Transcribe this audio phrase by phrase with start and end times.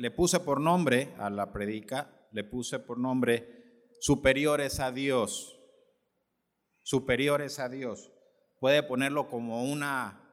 [0.00, 5.60] le puse por nombre a la predica, le puse por nombre superiores a Dios.
[6.82, 8.10] Superiores a Dios.
[8.60, 10.26] Puede ponerlo como una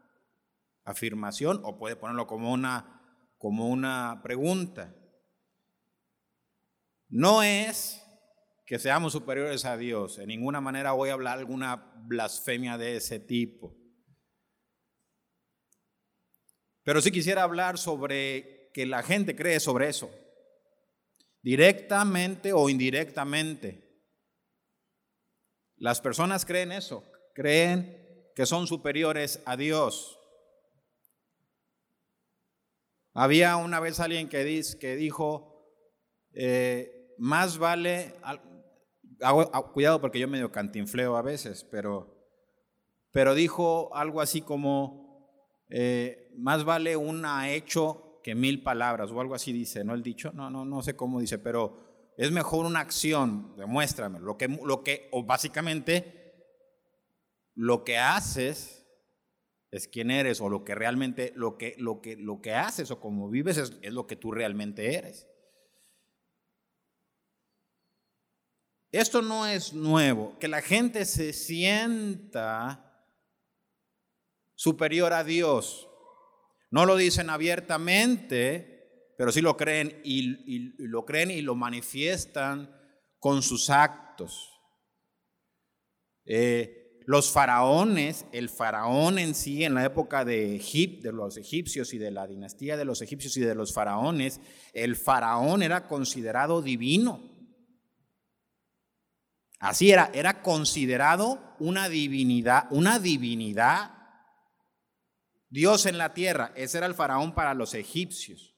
[0.85, 4.95] afirmación o puede ponerlo como una, como una pregunta.
[7.09, 8.01] No es
[8.65, 10.17] que seamos superiores a Dios.
[10.17, 13.75] En ninguna manera voy a hablar alguna blasfemia de ese tipo.
[16.83, 20.07] Pero sí quisiera hablar sobre que la gente cree sobre eso,
[21.41, 24.05] directamente o indirectamente.
[25.77, 30.19] Las personas creen eso, creen que son superiores a Dios.
[33.15, 35.73] Había una vez alguien que, que dijo,
[36.35, 38.13] eh, más vale,
[39.73, 42.15] cuidado porque yo medio cantinfleo a veces, pero,
[43.09, 49.35] pero dijo algo así como, eh, más vale una hecho que mil palabras, o algo
[49.35, 49.93] así dice, ¿no?
[49.93, 54.37] El dicho, no, no, no sé cómo dice, pero es mejor una acción, demuéstrame, lo
[54.37, 56.35] que, lo que, o básicamente,
[57.55, 58.85] lo que haces
[59.71, 62.99] es quién eres, o lo que realmente, lo que, lo que, lo que haces o
[62.99, 65.25] como vives es, es lo que tú realmente eres.
[68.91, 73.05] Esto no es nuevo, que la gente se sienta
[74.53, 75.86] superior a Dios.
[76.69, 82.69] No lo dicen abiertamente, pero sí lo creen y, lo creen y lo manifiestan
[83.19, 84.53] con sus actos.
[86.25, 90.59] Eh, los faraones, el faraón en sí, en la época de,
[91.01, 94.41] de los egipcios y de la dinastía de los egipcios y de los faraones,
[94.73, 97.23] el faraón era considerado divino.
[99.59, 103.96] Así era, era considerado una divinidad, una divinidad
[105.49, 108.55] Dios en la tierra, ese era el faraón para los egipcios.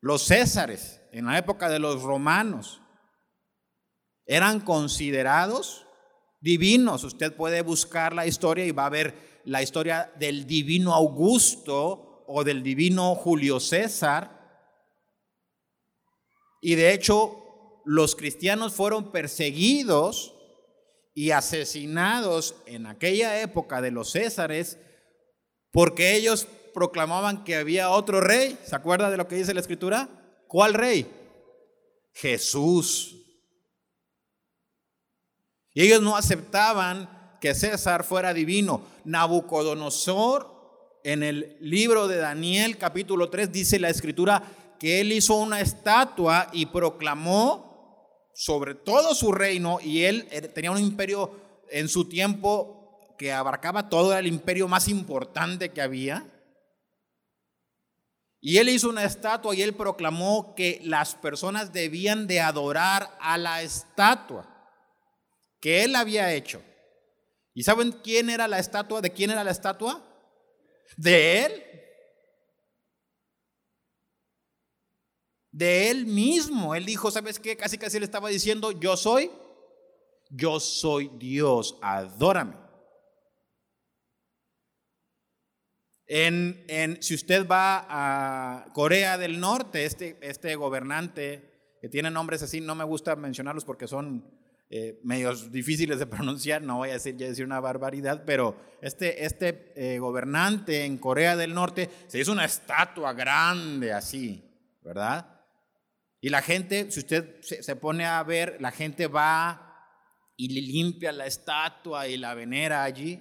[0.00, 2.80] Los césares, en la época de los romanos,
[4.26, 5.86] eran considerados
[6.40, 7.02] divinos.
[7.02, 12.44] Usted puede buscar la historia y va a ver la historia del divino Augusto o
[12.44, 14.38] del divino Julio César.
[16.60, 20.34] Y de hecho, los cristianos fueron perseguidos
[21.14, 24.78] y asesinados en aquella época de los Césares
[25.78, 28.58] porque ellos proclamaban que había otro rey.
[28.64, 30.08] ¿Se acuerda de lo que dice la escritura?
[30.48, 31.06] ¿Cuál rey?
[32.14, 33.14] Jesús.
[35.72, 38.82] Y ellos no aceptaban que César fuera divino.
[39.04, 44.42] Nabucodonosor, en el libro de Daniel capítulo 3, dice la escritura
[44.80, 50.80] que él hizo una estatua y proclamó sobre todo su reino, y él tenía un
[50.80, 51.30] imperio
[51.70, 52.77] en su tiempo
[53.18, 56.26] que abarcaba todo el imperio más importante que había.
[58.40, 63.36] Y él hizo una estatua y él proclamó que las personas debían de adorar a
[63.36, 64.54] la estatua
[65.60, 66.62] que él había hecho.
[67.52, 69.00] ¿Y saben quién era la estatua?
[69.00, 70.00] ¿De quién era la estatua?
[70.96, 71.64] De él.
[75.50, 76.76] De él mismo.
[76.76, 77.56] Él dijo, ¿sabes qué?
[77.56, 79.32] Casi casi le estaba diciendo, yo soy,
[80.30, 82.67] yo soy Dios, adórame.
[86.08, 92.60] En, si usted va a Corea del Norte, este, este gobernante que tiene nombres así,
[92.60, 94.24] no me gusta mencionarlos porque son
[94.70, 99.24] eh, medios difíciles de pronunciar, no voy a decir, ya decir una barbaridad, pero este,
[99.24, 104.42] este eh, gobernante en Corea del Norte se hizo una estatua grande así,
[104.82, 105.38] ¿verdad?
[106.20, 109.68] Y la gente, si usted se, pone a ver, la gente va
[110.36, 113.20] y limpia la estatua y la venera allí.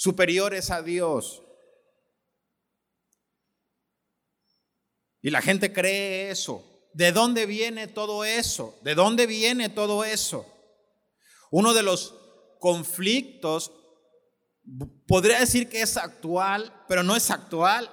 [0.00, 1.42] Superiores a Dios.
[5.20, 6.64] Y la gente cree eso.
[6.94, 8.78] ¿De dónde viene todo eso?
[8.80, 10.46] ¿De dónde viene todo eso?
[11.50, 12.14] Uno de los
[12.60, 13.72] conflictos,
[15.06, 17.92] podría decir que es actual, pero no es actual.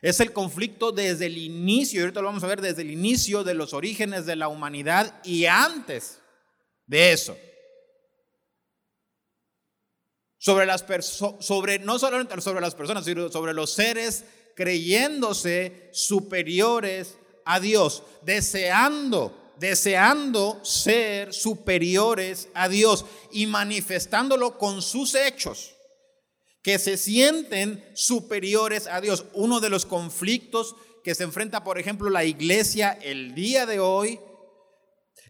[0.00, 3.42] Es el conflicto desde el inicio, y ahorita lo vamos a ver desde el inicio
[3.42, 6.20] de los orígenes de la humanidad y antes
[6.86, 7.36] de eso
[10.38, 10.84] sobre las
[11.40, 14.24] sobre no solamente sobre las personas, sino sobre los seres
[14.54, 25.74] creyéndose superiores a Dios, deseando, deseando ser superiores a Dios y manifestándolo con sus hechos,
[26.62, 29.26] que se sienten superiores a Dios.
[29.32, 30.74] Uno de los conflictos
[31.04, 34.20] que se enfrenta, por ejemplo, la iglesia el día de hoy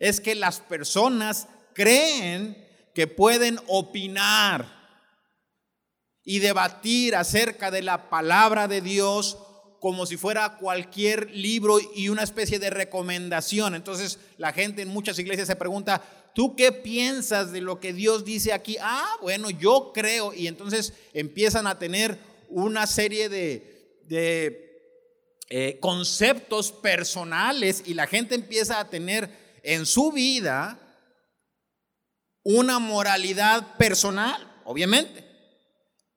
[0.01, 4.78] es que las personas creen que pueden opinar
[6.29, 9.39] y debatir acerca de la palabra de Dios
[9.81, 13.75] como si fuera cualquier libro y una especie de recomendación.
[13.75, 16.03] Entonces la gente en muchas iglesias se pregunta,
[16.35, 18.77] ¿tú qué piensas de lo que Dios dice aquí?
[18.79, 20.35] Ah, bueno, yo creo.
[20.35, 22.19] Y entonces empiezan a tener
[22.51, 24.05] una serie de,
[25.49, 29.31] eh, conceptos personales y la gente empieza a tener
[29.63, 30.79] en su vida
[32.43, 35.28] una moralidad personal, obviamente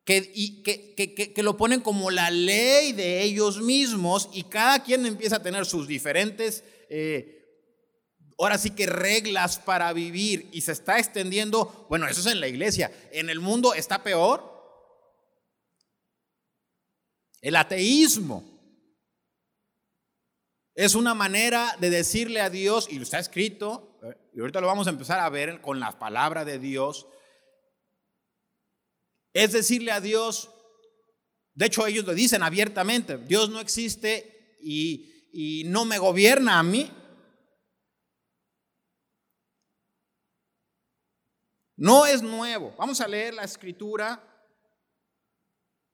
[0.03, 5.37] que, y, que, lo ponen como la ley de ellos mismos y cada quien empieza
[5.37, 7.41] a tener sus diferentes, eh,
[8.37, 12.47] ahora sí que reglas para vivir y se está extendiendo, bueno, eso es en la
[12.47, 14.49] iglesia, en el mundo está peor.
[17.41, 18.43] El ateísmo
[20.73, 24.67] es una manera de decirle a Dios, y lo está escrito, eh, y ahorita lo
[24.67, 27.07] vamos a empezar a ver con la palabra de Dios,
[29.33, 30.49] es decirle a Dios,
[31.53, 35.07] de hecho ellos lo dicen abiertamente, Dios no existe y,
[35.67, 36.91] no me gobierna a mí.
[41.77, 42.75] No es nuevo.
[42.77, 44.21] Vamos a leer la escritura.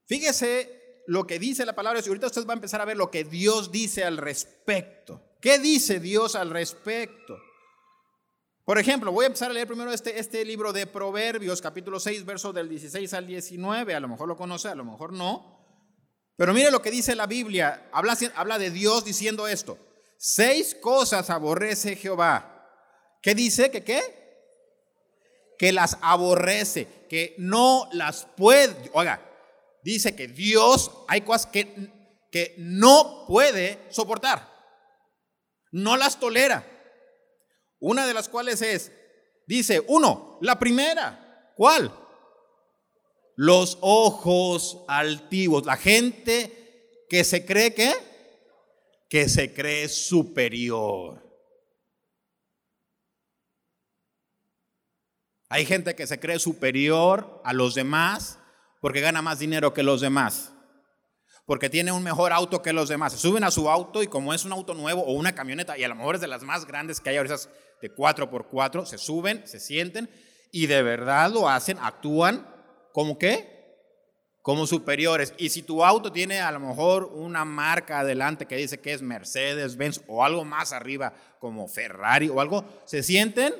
[0.08, 3.12] Fíjese lo que dice la palabra y ahorita usted va a empezar a ver lo
[3.12, 5.38] que Dios dice al respecto.
[5.40, 7.38] ¿Qué dice Dios al respecto?
[8.68, 12.26] Por ejemplo, voy a empezar a leer primero este, este libro de Proverbios, capítulo 6,
[12.26, 13.96] versos del 16 al 19.
[13.96, 15.66] A lo mejor lo conoce, a lo mejor no.
[16.36, 17.88] Pero mire lo que dice la Biblia.
[17.94, 19.78] Habla, habla de Dios diciendo esto.
[20.18, 22.70] Seis cosas aborrece Jehová.
[23.22, 23.72] ¿Qué dice?
[23.72, 24.02] ¿Que qué?
[25.58, 28.92] Que las aborrece, que no las puede.
[28.92, 29.22] Oiga,
[29.82, 31.90] dice que Dios hay cosas que,
[32.34, 34.46] que no puede soportar.
[35.72, 36.77] No las tolera.
[37.80, 38.92] Una de las cuales es,
[39.46, 41.92] dice, uno, la primera, ¿cuál?
[43.36, 47.94] Los ojos altivos, la gente que se cree que,
[49.10, 51.24] que se cree superior.
[55.50, 58.40] Hay gente que se cree superior a los demás
[58.82, 60.52] porque gana más dinero que los demás
[61.48, 63.14] porque tiene un mejor auto que los demás.
[63.14, 65.84] Se suben a su auto y como es un auto nuevo o una camioneta, y
[65.86, 67.50] a lo mejor es de las más grandes que hay ahora, esas
[67.82, 70.10] de 4x4, se suben, se sienten
[70.52, 72.48] y de verdad lo hacen, actúan
[72.94, 73.56] como qué?
[74.42, 75.34] Como superiores.
[75.38, 79.02] Y si tu auto tiene a lo mejor una marca adelante que dice que es
[79.02, 83.54] Mercedes, Benz o algo más arriba como Ferrari o algo, se sienten,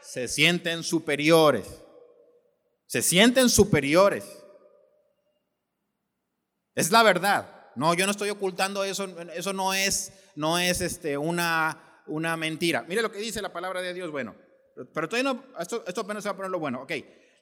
[0.00, 1.82] se sienten superiores.
[2.86, 4.24] Se sienten superiores.
[6.74, 7.72] Es la verdad.
[7.74, 9.04] No, yo no estoy ocultando eso.
[9.34, 12.84] Eso no es, no es este, una, una mentira.
[12.88, 14.10] Mire lo que dice la palabra de Dios.
[14.10, 14.34] Bueno,
[14.92, 16.82] pero todavía no, esto, apenas se va a poner lo bueno.
[16.82, 16.92] Ok.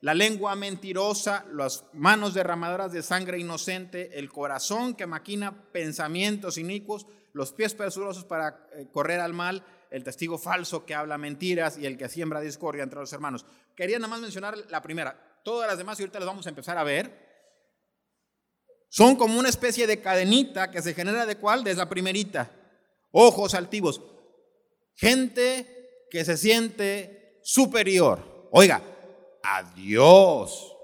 [0.00, 7.06] La lengua mentirosa, las manos derramadoras de sangre inocente, el corazón que maquina pensamientos inicuos,
[7.32, 11.87] los pies presurosos para eh, correr al mal, el testigo falso que habla mentiras y
[11.87, 13.46] el que siembra discordia entre los hermanos.
[13.75, 15.40] Quería nada más mencionar la primera.
[15.43, 17.25] Todas las demás y ahorita las vamos a empezar a ver.
[18.88, 21.64] Son como una especie de cadenita que se genera de cuál?
[21.64, 22.50] Desde la primerita.
[23.10, 24.00] Ojos altivos.
[24.96, 28.49] Gente que se siente superior.
[28.52, 28.82] Oiga,
[29.43, 30.75] a Dios.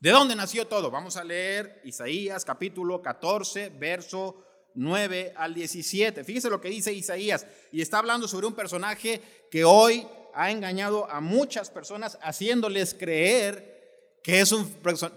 [0.00, 0.90] ¿De dónde nació todo?
[0.90, 4.42] Vamos a leer Isaías capítulo 14, verso
[4.74, 6.24] 9 al 17.
[6.24, 7.46] Fíjese lo que dice Isaías.
[7.70, 14.18] Y está hablando sobre un personaje que hoy ha engañado a muchas personas haciéndoles creer
[14.22, 14.66] que es un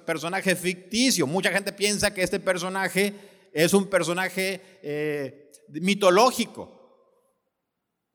[0.05, 1.25] personaje ficticio.
[1.25, 3.13] Mucha gente piensa que este personaje
[3.53, 6.71] es un personaje eh, mitológico.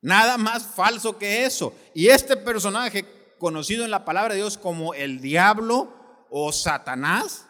[0.00, 1.74] Nada más falso que eso.
[1.94, 3.04] Y este personaje,
[3.38, 5.92] conocido en la palabra de Dios como el diablo
[6.30, 7.46] o Satanás,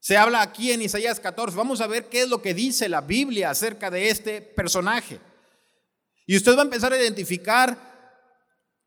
[0.00, 1.56] se habla aquí en Isaías 14.
[1.56, 5.20] Vamos a ver qué es lo que dice la Biblia acerca de este personaje.
[6.26, 7.76] Y usted va a empezar a identificar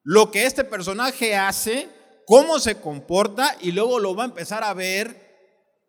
[0.04, 1.90] lo que este personaje hace
[2.26, 5.25] cómo se comporta y luego lo va a empezar a ver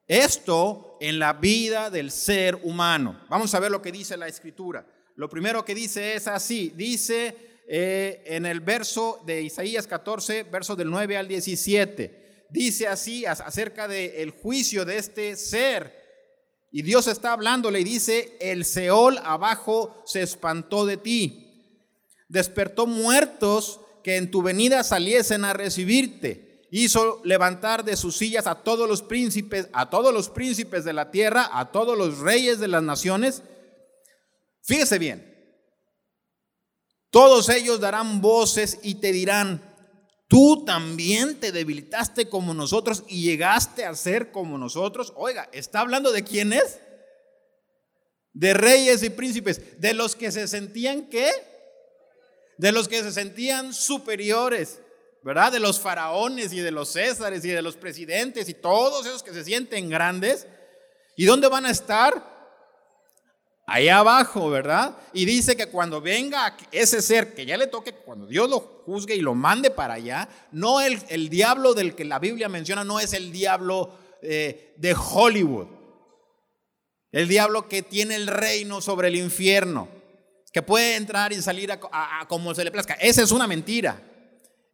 [0.07, 3.21] esto en la vida del ser humano.
[3.29, 4.87] Vamos a ver lo que dice la escritura.
[5.17, 10.77] Lo primero que dice es así, dice eh, en el verso de Isaías 14, verso
[10.77, 16.05] del 9 al 17, dice así acerca del juicio de este ser.
[16.71, 21.83] Y Dios está hablándole y dice, el Seol abajo se espantó de ti,
[22.29, 26.46] despertó muertos que en tu venida saliesen a recibirte.
[26.71, 31.11] Hizo levantar de sus sillas a todos los príncipes, a todos los príncipes de la
[31.11, 33.43] tierra, a todos los reyes de las naciones.
[34.63, 35.35] Fíjese bien,
[37.11, 39.77] todos ellos darán voces y te dirán,
[40.29, 45.13] Tú también te debilitaste como nosotros y llegaste a ser como nosotros.
[45.17, 46.81] Oiga, ¿está hablando de quiénes?
[48.33, 51.31] De reyes y príncipes, de los que se sentían qué?
[52.59, 54.81] De los que se sentían superiores,
[55.27, 55.51] ¿verdad?
[55.51, 59.33] De los faraones y de los césares y de los presidentes y todos esos que
[59.33, 60.47] se sienten grandes.
[61.17, 62.37] ¿Y dónde van a estar?
[63.69, 64.97] ahí abajo, ¿verdad?
[65.13, 69.17] Y dice que cuando venga ese ser, que ya le toque, cuando Dios lo juzgue
[69.17, 73.01] y lo mande para allá, no el, el diablo del que la Biblia menciona, no
[73.01, 75.67] es el diablo eh, de Hollywood,
[77.11, 79.89] el diablo que tiene el reino sobre el infierno,
[80.53, 82.95] que puede entrar y salir a, como se le plazca.
[82.95, 84.01] Esa es una mentira.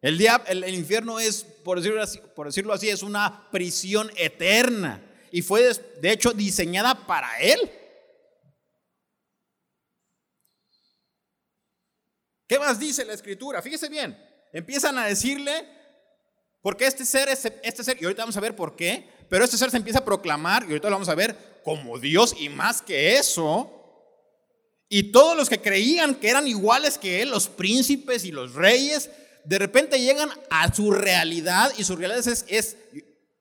[0.03, 5.01] El, el, el infierno es, por decirlo, así, por decirlo así, es una prisión eterna
[5.31, 7.71] y fue de hecho diseñada para él.
[12.49, 13.63] ¿Qué más dice la escritura?
[13.63, 14.19] Fíjese bien,
[14.53, 15.67] empiezan a decirle,
[16.61, 19.71] porque este ser, este ser, y ahorita vamos a ver por qué, pero este ser
[19.71, 23.17] se empieza a proclamar, y ahorita lo vamos a ver, como Dios y más que
[23.17, 23.79] eso.
[24.89, 29.09] Y todos los que creían que eran iguales que él, los príncipes y los reyes,
[29.45, 32.77] de repente llegan a su realidad y su realidad es,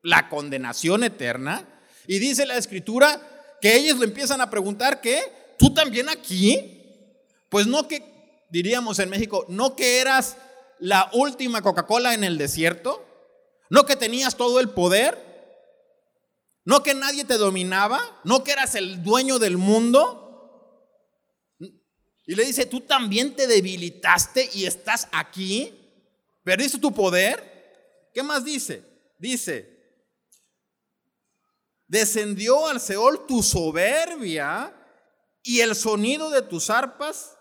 [0.04, 1.68] la condenación eterna.
[2.08, 5.22] Y dice la escritura que ellos le empiezan a preguntar que,
[5.60, 6.80] ¿tú también aquí?
[7.50, 8.04] Pues no que
[8.50, 10.38] diríamos en México, no que eras
[10.80, 13.06] la última Coca-Cola en el desierto,
[13.70, 15.32] no que tenías todo el poder,
[16.66, 20.18] no que nadie te dominaba, no que eras el dueño del mundo.
[22.26, 25.81] Y le dice, tú también te debilitaste y estás aquí,
[26.44, 28.10] perdiste tu poder.
[28.14, 28.84] ¿Qué más dice?
[29.18, 29.70] Dice,
[31.88, 34.76] descendió al Seol tu soberbia
[35.44, 37.38] y el sonido de tus arpas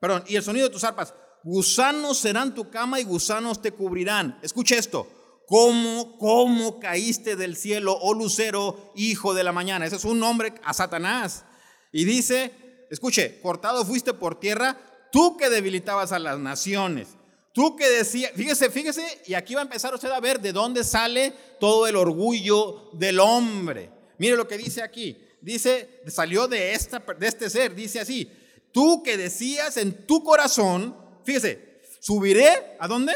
[0.00, 1.14] Perdón, y el sonido de tus arpas.
[1.42, 4.38] Gusanos serán tu cama y gusanos te cubrirán.
[4.42, 5.08] Escucha esto.
[5.46, 9.86] ¿Cómo, ¿Cómo caíste del cielo, oh lucero, hijo de la mañana?
[9.86, 11.44] Ese es un nombre a Satanás.
[11.90, 14.76] Y dice, escuche, cortado fuiste por tierra,
[15.10, 17.08] tú que debilitabas a las naciones.
[17.52, 20.84] Tú que decías, fíjese, fíjese, y aquí va a empezar usted a ver de dónde
[20.84, 23.90] sale todo el orgullo del hombre.
[24.18, 25.16] Mire lo que dice aquí.
[25.40, 28.30] Dice, salió de, esta, de este ser, dice así,
[28.72, 33.12] Tú que decías en tu corazón, fíjese, subiré a dónde?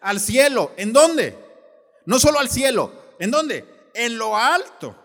[0.00, 0.72] Al cielo.
[0.76, 1.36] ¿En dónde?
[2.06, 2.92] No solo al cielo.
[3.18, 3.64] ¿En dónde?
[3.94, 4.96] En lo alto,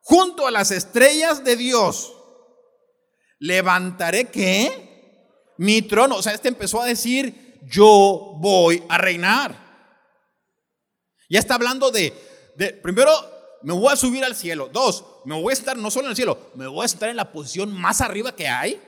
[0.00, 2.14] junto a las estrellas de Dios.
[3.38, 5.54] Levantaré qué?
[5.58, 6.16] Mi trono.
[6.16, 9.56] O sea, este empezó a decir, yo voy a reinar.
[11.28, 12.12] Ya está hablando de,
[12.56, 13.10] de, primero,
[13.62, 14.68] me voy a subir al cielo.
[14.72, 17.16] Dos, me voy a estar no solo en el cielo, me voy a estar en
[17.16, 18.80] la posición más arriba que hay.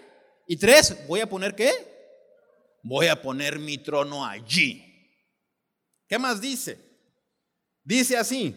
[0.47, 1.71] Y tres, voy a poner qué?
[2.83, 4.87] Voy a poner mi trono allí.
[6.09, 6.79] ¿Qué más dice?
[7.85, 8.57] Dice así,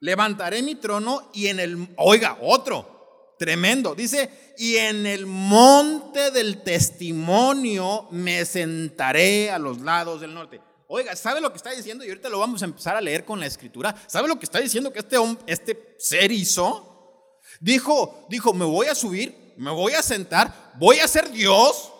[0.00, 2.99] levantaré mi trono y en el, oiga, otro,
[3.40, 4.28] tremendo, dice,
[4.58, 10.60] y en el monte del testimonio me sentaré a los lados del norte.
[10.88, 12.04] Oiga, ¿sabe lo que está diciendo?
[12.04, 13.96] Y ahorita lo vamos a empezar a leer con la escritura.
[14.06, 15.16] ¿Sabe lo que está diciendo que este,
[15.46, 17.40] este ser hizo?
[17.60, 21.90] Dijo, dijo, me voy a subir, me voy a sentar, voy a ser Dios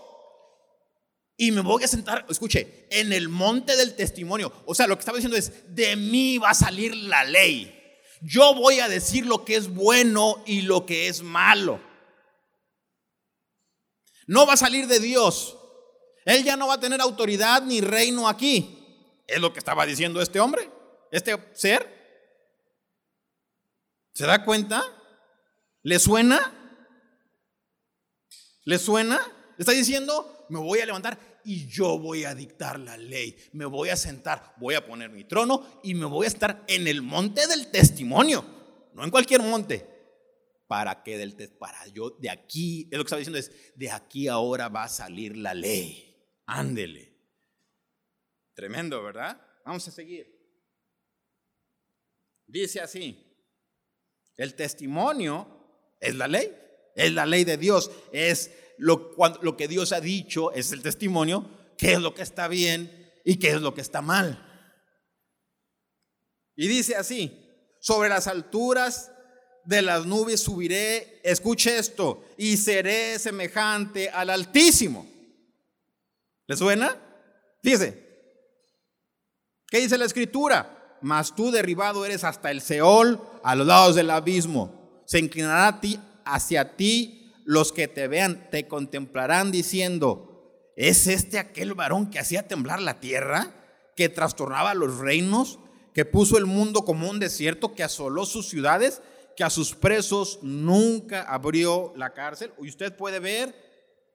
[1.38, 4.52] y me voy a sentar, escuche, en el monte del testimonio.
[4.66, 7.79] O sea, lo que estaba diciendo es, de mí va a salir la ley.
[8.20, 11.80] Yo voy a decir lo que es bueno y lo que es malo.
[14.26, 15.56] No va a salir de Dios.
[16.24, 18.76] Él ya no va a tener autoridad ni reino aquí.
[19.26, 20.70] Es lo que estaba diciendo este hombre,
[21.10, 22.00] este ser.
[24.12, 24.82] ¿Se da cuenta?
[25.82, 26.52] ¿Le suena?
[28.64, 29.20] ¿Le suena?
[29.56, 31.18] Está diciendo, me voy a levantar
[31.50, 33.36] y yo voy a dictar la ley.
[33.54, 36.86] Me voy a sentar, voy a poner mi trono y me voy a estar en
[36.86, 38.44] el monte del testimonio,
[38.94, 39.84] no en cualquier monte.
[40.68, 44.28] Para que del para yo de aquí, es lo que está diciendo es, de aquí
[44.28, 46.16] ahora va a salir la ley.
[46.46, 47.12] Ándele.
[48.54, 49.44] Tremendo, ¿verdad?
[49.64, 50.32] Vamos a seguir.
[52.46, 53.26] Dice así,
[54.36, 55.48] el testimonio
[55.98, 56.56] es la ley,
[56.94, 61.92] es la ley de Dios, es lo, que Dios ha dicho, es el testimonio, qué
[61.92, 64.46] es lo que está bien y qué es lo que está mal.
[66.56, 67.46] Y dice así,
[67.80, 69.12] sobre las alturas
[69.64, 75.06] de las nubes subiré, escuche esto, y seré semejante al Altísimo.
[76.46, 76.96] ¿Le suena?
[77.62, 78.02] Dice,
[79.68, 80.98] ¿qué dice la escritura?
[81.02, 85.98] Mas tú derribado eres hasta el Seol, a los lados del abismo se inclinará ti,
[86.24, 87.19] hacia ti
[87.50, 93.00] los que te vean, te contemplarán diciendo, ¿es este aquel varón que hacía temblar la
[93.00, 93.52] tierra,
[93.96, 95.58] que trastornaba los reinos,
[95.92, 99.02] que puso el mundo como un desierto, que asoló sus ciudades,
[99.36, 102.52] que a sus presos nunca abrió la cárcel?
[102.62, 103.52] Y usted puede ver,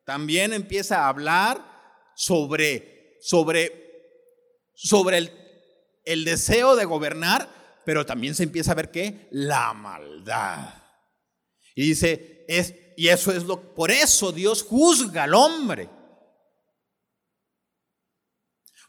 [0.06, 1.62] también empieza a hablar
[2.16, 4.32] sobre, sobre,
[4.76, 5.32] sobre el,
[6.06, 7.50] el deseo de gobernar,
[7.84, 10.74] pero también se empieza a ver que la maldad.
[11.76, 15.90] Y dice, es, y eso es lo, por eso Dios juzga al hombre.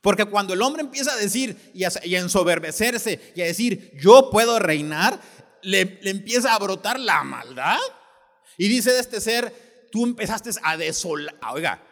[0.00, 4.58] Porque cuando el hombre empieza a decir y a, ensoberbecerse y a decir, yo puedo
[4.58, 5.20] reinar,
[5.62, 7.78] le, le, empieza a brotar la maldad.
[8.56, 11.82] Y dice de este ser, tú empezaste a desolar, oiga,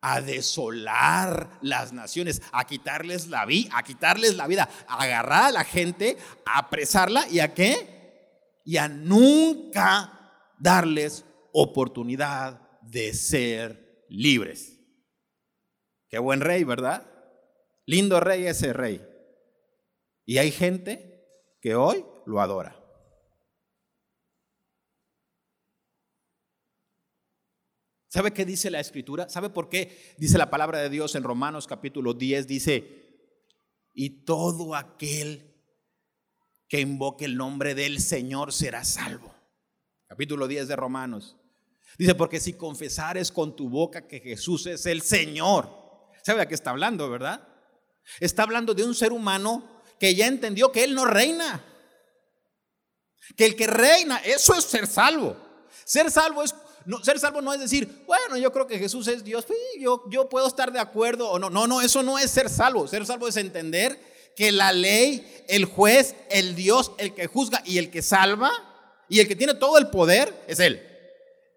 [0.00, 5.52] a desolar las naciones, a quitarles la vida, a quitarles la vida, a agarrar a
[5.52, 8.60] la gente, a apresarla y a qué?
[8.64, 14.80] Y a nunca darles oportunidad de ser libres.
[16.08, 17.06] Qué buen rey, ¿verdad?
[17.86, 19.06] Lindo rey ese rey.
[20.24, 21.26] Y hay gente
[21.60, 22.76] que hoy lo adora.
[28.08, 29.28] ¿Sabe qué dice la escritura?
[29.28, 32.48] ¿Sabe por qué dice la palabra de Dios en Romanos capítulo 10?
[32.48, 33.00] Dice,
[33.94, 35.54] y todo aquel
[36.68, 39.34] que invoque el nombre del Señor será salvo.
[40.08, 41.39] Capítulo 10 de Romanos.
[42.00, 45.68] Dice, porque si confesares con tu boca que Jesús es el Señor,
[46.24, 47.46] ¿sabe a qué está hablando, verdad?
[48.20, 51.62] Está hablando de un ser humano que ya entendió que Él no reina.
[53.36, 55.36] Que el que reina, eso es ser salvo.
[55.84, 56.54] Ser salvo es
[56.86, 59.44] no, ser salvo no es decir, bueno, yo creo que Jesús es Dios,
[59.78, 61.50] yo, yo puedo estar de acuerdo o no.
[61.50, 62.88] No, no, eso no es ser salvo.
[62.88, 64.00] Ser salvo es entender
[64.34, 68.50] que la ley, el juez, el Dios, el que juzga y el que salva
[69.06, 70.86] y el que tiene todo el poder es Él.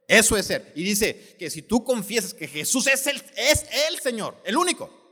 [0.08, 0.72] Eso es ser.
[0.76, 5.04] Y dice que si tú confiesas que Jesús es el, es el Señor, el único,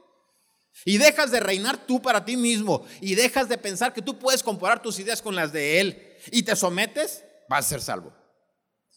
[0.86, 4.41] y dejas de reinar tú para ti mismo y dejas de pensar que tú puedes
[4.41, 8.13] comparar tus ideas con las de Él y te sometes, vas a ser salvo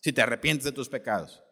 [0.01, 1.43] si te arrepientes de tus pecados.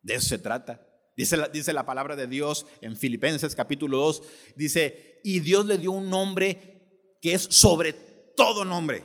[0.00, 0.80] De eso se trata.
[1.16, 4.22] Dice la, dice la palabra de Dios en Filipenses capítulo 2,
[4.56, 9.04] dice, y Dios le dio un nombre que es sobre todo nombre,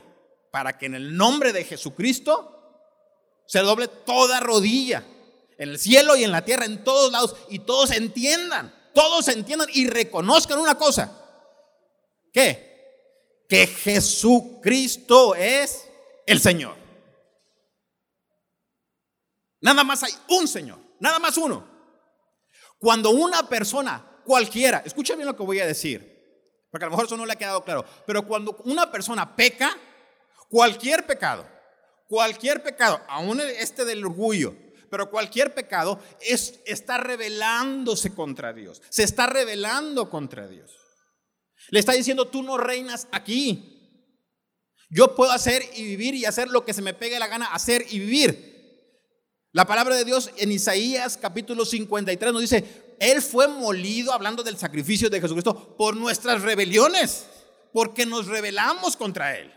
[0.50, 2.57] para que en el nombre de Jesucristo
[3.48, 5.02] se doble toda rodilla,
[5.56, 9.68] en el cielo y en la tierra, en todos lados, y todos entiendan, todos entiendan
[9.72, 11.10] y reconozcan una cosa.
[12.30, 13.46] ¿Qué?
[13.48, 15.88] Que Jesucristo es
[16.26, 16.76] el Señor.
[19.62, 21.66] Nada más hay un Señor, nada más uno.
[22.78, 27.06] Cuando una persona cualquiera, escucha bien lo que voy a decir, porque a lo mejor
[27.06, 29.74] eso no le ha quedado claro, pero cuando una persona peca,
[30.50, 31.57] cualquier pecado,
[32.08, 34.56] cualquier pecado, aún este del orgullo,
[34.90, 40.74] pero cualquier pecado es, está rebelándose contra Dios, se está rebelando contra Dios.
[41.70, 43.74] Le está diciendo, tú no reinas aquí.
[44.90, 47.84] Yo puedo hacer y vivir y hacer lo que se me pegue la gana hacer
[47.90, 48.48] y vivir.
[49.52, 54.56] La palabra de Dios en Isaías capítulo 53 nos dice, Él fue molido, hablando del
[54.56, 57.26] sacrificio de Jesucristo, por nuestras rebeliones,
[57.72, 59.52] porque nos rebelamos contra Él.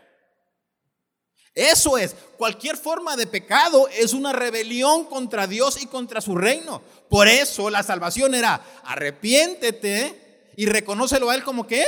[1.54, 6.82] Eso es, cualquier forma de pecado es una rebelión contra Dios y contra su reino.
[7.10, 11.84] Por eso la salvación era, arrepiéntete y reconócelo a Él como qué?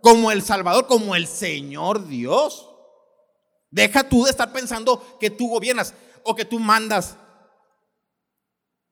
[0.00, 2.68] Como el Salvador, como el Señor Dios.
[3.70, 7.16] Deja tú de estar pensando que tú gobiernas o que tú mandas.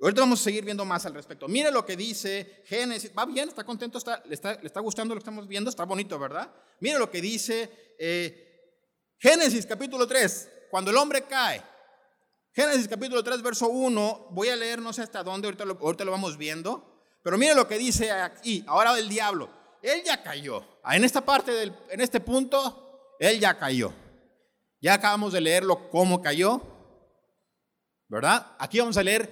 [0.01, 1.49] Ahorita vamos a seguir viendo más al respecto.
[1.49, 3.13] Mire lo que dice Génesis.
[3.17, 3.49] ¿Va bien?
[3.49, 3.99] ¿Está contento?
[3.99, 5.69] ¿Está, le, está, gustando lo que estamos viendo?
[5.69, 6.51] Está bonito, ¿verdad?
[6.81, 8.50] Mire lo que dice eh,
[9.21, 10.49] Génesis capítulo 3.
[10.71, 11.63] Cuando el hombre cae.
[12.53, 14.29] Génesis capítulo 3, verso 1.
[14.31, 17.05] Voy a leer no sé hasta dónde, ahorita lo, ahorita lo vamos viendo.
[17.23, 18.65] Pero mire lo que dice aquí.
[18.67, 19.49] Ahora el diablo.
[19.83, 20.65] Él ya cayó.
[20.83, 23.93] Ah, en esta parte, del, en este punto, él ya cayó.
[24.81, 26.61] Ya acabamos de leerlo cómo cayó.
[28.11, 28.57] ¿verdad?
[28.59, 29.31] Aquí vamos a leer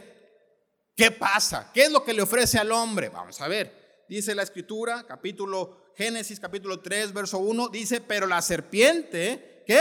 [0.96, 3.08] qué pasa, qué es lo que le ofrece al hombre.
[3.08, 8.40] Vamos a ver, dice la escritura, capítulo Génesis, capítulo 3, verso 1, dice, pero la
[8.40, 9.80] serpiente, ¿qué?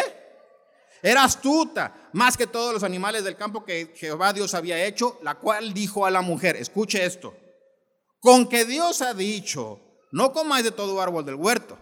[1.01, 5.35] Era astuta, más que todos los animales del campo que Jehová Dios había hecho, la
[5.39, 7.35] cual dijo a la mujer, escuche esto,
[8.19, 11.79] con que Dios ha dicho, no comáis de todo árbol del huerto.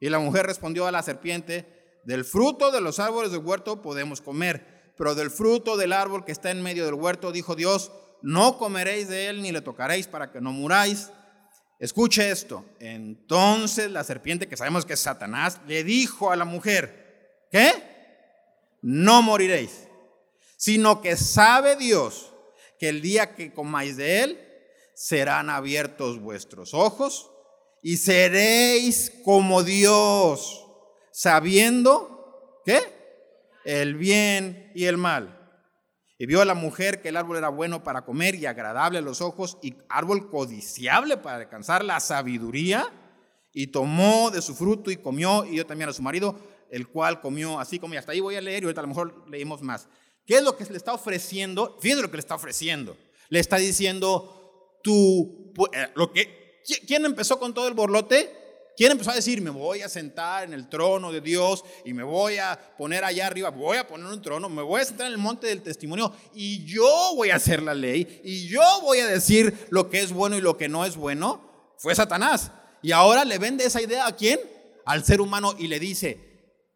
[0.00, 4.20] Y la mujer respondió a la serpiente, del fruto de los árboles del huerto podemos
[4.20, 8.58] comer pero del fruto del árbol que está en medio del huerto, dijo Dios, no
[8.58, 11.10] comeréis de él ni le tocaréis para que no muráis.
[11.78, 12.64] Escuche esto.
[12.78, 17.01] Entonces la serpiente, que sabemos que es Satanás, le dijo a la mujer,
[17.52, 17.70] ¿qué?
[18.80, 19.86] No moriréis,
[20.56, 22.32] sino que sabe Dios
[22.80, 24.48] que el día que comáis de él,
[24.94, 27.30] serán abiertos vuestros ojos
[27.82, 30.64] y seréis como Dios,
[31.10, 32.80] sabiendo, ¿qué?
[33.64, 35.38] El bien y el mal.
[36.18, 39.02] Y vio a la mujer que el árbol era bueno para comer y agradable a
[39.02, 42.86] los ojos y árbol codiciable para alcanzar la sabiduría.
[43.52, 46.36] Y tomó de su fruto y comió y dio también a su marido,
[46.72, 48.88] el cual comió así como y hasta ahí voy a leer y ahorita a lo
[48.88, 49.88] mejor leímos más.
[50.26, 51.78] ¿Qué es lo que le está ofreciendo?
[51.80, 52.96] Fíjense lo que le está ofreciendo.
[53.28, 58.38] Le está diciendo, tú, eh, lo que, ¿quién empezó con todo el borlote?
[58.74, 62.02] ¿Quién empezó a decir, me voy a sentar en el trono de Dios y me
[62.02, 65.12] voy a poner allá arriba, voy a poner un trono, me voy a sentar en
[65.12, 69.06] el monte del testimonio y yo voy a hacer la ley y yo voy a
[69.06, 71.74] decir lo que es bueno y lo que no es bueno?
[71.76, 72.50] Fue Satanás.
[72.80, 74.40] Y ahora le vende esa idea a quién?
[74.86, 76.31] Al ser humano y le dice,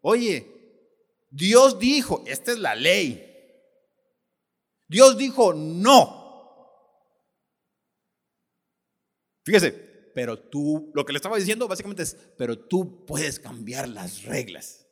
[0.08, 0.46] oye,
[1.30, 3.26] Dios dijo, esta es la ley,
[4.86, 6.24] Dios dijo no.
[9.44, 9.72] Fíjese,
[10.14, 14.86] pero tú, lo que le estaba diciendo básicamente es, pero tú puedes cambiar las reglas.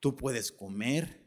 [0.00, 1.22] Tú puedes comer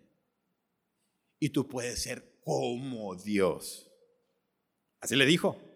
[1.40, 3.92] y tú puedes ser como Dios.
[5.00, 5.73] Así le dijo.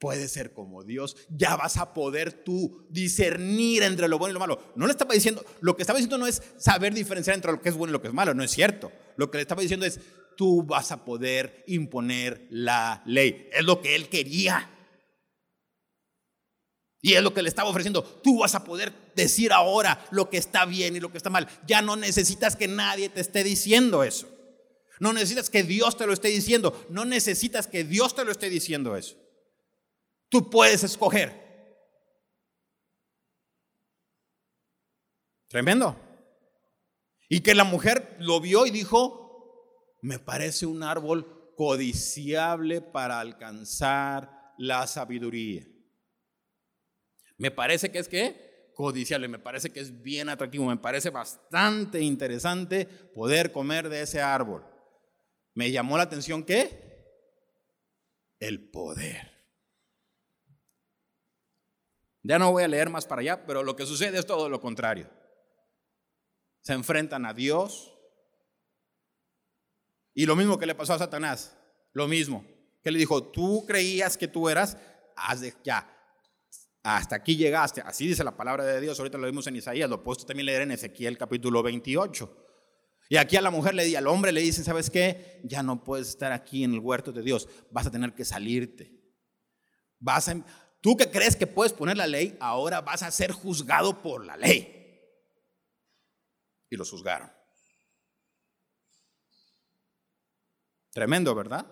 [0.00, 4.40] Puedes ser como Dios, ya vas a poder tú discernir entre lo bueno y lo
[4.40, 4.72] malo.
[4.74, 7.68] No le estaba diciendo, lo que estaba diciendo no es saber diferenciar entre lo que
[7.68, 8.90] es bueno y lo que es malo, no es cierto.
[9.16, 10.00] Lo que le estaba diciendo es,
[10.38, 13.50] tú vas a poder imponer la ley.
[13.52, 14.70] Es lo que él quería.
[17.02, 18.02] Y es lo que le estaba ofreciendo.
[18.02, 21.46] Tú vas a poder decir ahora lo que está bien y lo que está mal.
[21.66, 24.30] Ya no necesitas que nadie te esté diciendo eso.
[24.98, 26.86] No necesitas que Dios te lo esté diciendo.
[26.88, 29.16] No necesitas que Dios te lo esté diciendo eso.
[30.30, 31.38] Tú puedes escoger.
[35.48, 35.96] Tremendo.
[37.28, 44.54] Y que la mujer lo vio y dijo, me parece un árbol codiciable para alcanzar
[44.56, 45.66] la sabiduría.
[47.36, 52.00] Me parece que es que codiciable, me parece que es bien atractivo, me parece bastante
[52.00, 54.64] interesante poder comer de ese árbol.
[55.54, 56.88] Me llamó la atención que
[58.38, 59.29] el poder.
[62.22, 64.60] Ya no voy a leer más para allá, pero lo que sucede es todo lo
[64.60, 65.08] contrario.
[66.60, 67.96] Se enfrentan a Dios,
[70.14, 71.56] y lo mismo que le pasó a Satanás,
[71.92, 72.44] lo mismo,
[72.82, 74.76] que le dijo, tú creías que tú eras,
[75.64, 75.88] ya,
[76.82, 80.02] hasta aquí llegaste, así dice la palabra de Dios, ahorita lo vimos en Isaías, lo
[80.02, 82.48] puesto también leer en Ezequiel capítulo 28.
[83.10, 85.40] Y aquí a la mujer le al hombre le dicen, ¿sabes qué?
[85.44, 88.92] Ya no puedes estar aquí en el huerto de Dios, vas a tener que salirte.
[89.98, 90.44] Vas a,
[90.80, 94.36] tú que crees que puedes poner la ley, ahora vas a ser juzgado por la
[94.36, 94.76] ley.
[96.68, 97.30] Y los juzgaron.
[100.92, 101.66] Tremendo, ¿verdad?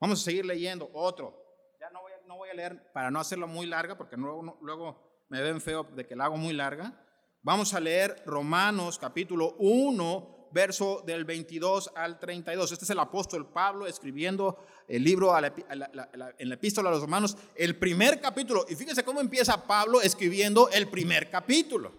[0.00, 1.42] Vamos a seguir leyendo otro.
[1.80, 2.00] Ya no
[2.36, 6.06] voy, a, leer para no hacerlo muy larga, porque luego, luego me ven feo de
[6.06, 7.02] que la hago muy larga.
[7.42, 12.72] Vamos a leer Romanos capítulo 1, verso del 22 al 32.
[12.72, 17.76] Este es el apóstol Pablo escribiendo el libro en la epístola a los romanos, el
[17.76, 18.66] primer capítulo.
[18.68, 21.92] Y fíjense cómo empieza Pablo escribiendo el primer capítulo.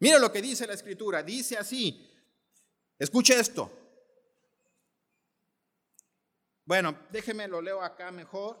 [0.00, 1.22] Mira lo que dice la escritura.
[1.22, 2.10] Dice así,
[2.98, 3.70] escuche esto.
[6.64, 8.58] Bueno, déjeme lo leo acá mejor,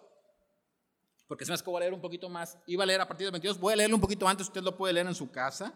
[1.26, 2.58] porque se me hace que voy a leer un poquito más.
[2.66, 4.76] Iba a leer a partir del 22, voy a leerlo un poquito antes, usted lo
[4.76, 5.72] puede leer en su casa.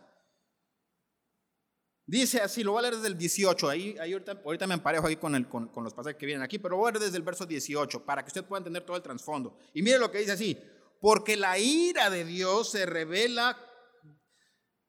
[2.06, 5.42] Dice así, lo voy a leer desde el 18, ahí, ahorita, me emparejo ahí con,
[5.44, 8.04] con, con, los pasajes que vienen aquí, pero voy a leer desde el verso 18
[8.04, 9.58] para que usted pueda entender todo el trasfondo.
[9.74, 10.56] Y mire lo que dice así,
[11.00, 13.58] porque la ira de Dios se revela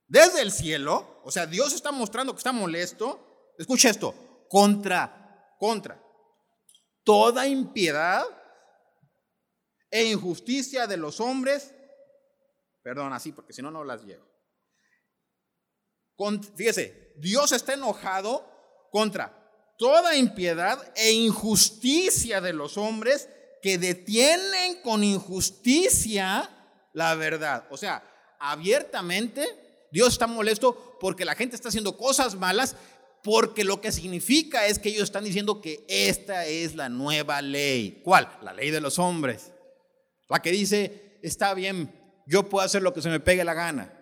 [0.06, 6.00] desde el cielo, o sea, Dios está mostrando que está molesto, escucha esto, contra, contra
[7.08, 8.26] toda impiedad
[9.90, 11.74] e injusticia de los hombres,
[12.84, 14.26] perdón, así, porque si no, no las llevo.
[16.56, 18.46] Fíjese, Dios está enojado
[18.92, 19.34] contra
[19.78, 23.30] toda impiedad e injusticia de los hombres
[23.62, 26.50] que detienen con injusticia
[26.94, 27.66] la verdad.
[27.70, 28.04] O sea,
[28.40, 32.76] abiertamente Dios está molesto porque la gente está haciendo cosas malas
[33.24, 38.02] porque lo que significa es que ellos están diciendo que esta es la nueva ley.
[38.04, 38.30] ¿Cuál?
[38.42, 39.52] La ley de los hombres.
[40.30, 41.94] La que dice, está bien,
[42.26, 43.94] yo puedo hacer lo que se me pegue la gana.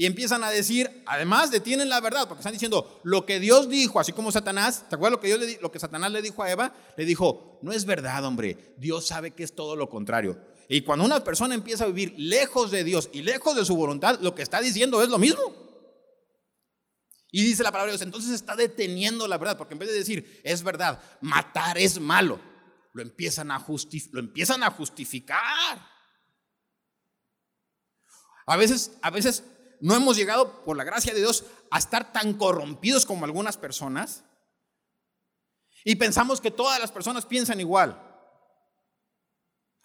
[0.00, 4.00] Y empiezan a decir, además detienen la verdad, porque están diciendo lo que Dios dijo,
[4.00, 6.50] así como Satanás, ¿te acuerdas lo que, Dios le, lo que Satanás le dijo a
[6.50, 6.74] Eva?
[6.96, 10.40] Le dijo, no es verdad, hombre, Dios sabe que es todo lo contrario.
[10.70, 14.18] Y cuando una persona empieza a vivir lejos de Dios y lejos de su voluntad,
[14.22, 15.42] lo que está diciendo es lo mismo.
[17.30, 19.98] Y dice la palabra de Dios, entonces está deteniendo la verdad, porque en vez de
[19.98, 22.40] decir, es verdad, matar es malo,
[22.94, 23.66] lo empiezan a,
[24.12, 25.86] lo empiezan a justificar.
[28.46, 29.44] A veces, a veces
[29.80, 34.24] no hemos llegado, por la gracia de Dios, a estar tan corrompidos como algunas personas.
[35.84, 38.06] Y pensamos que todas las personas piensan igual.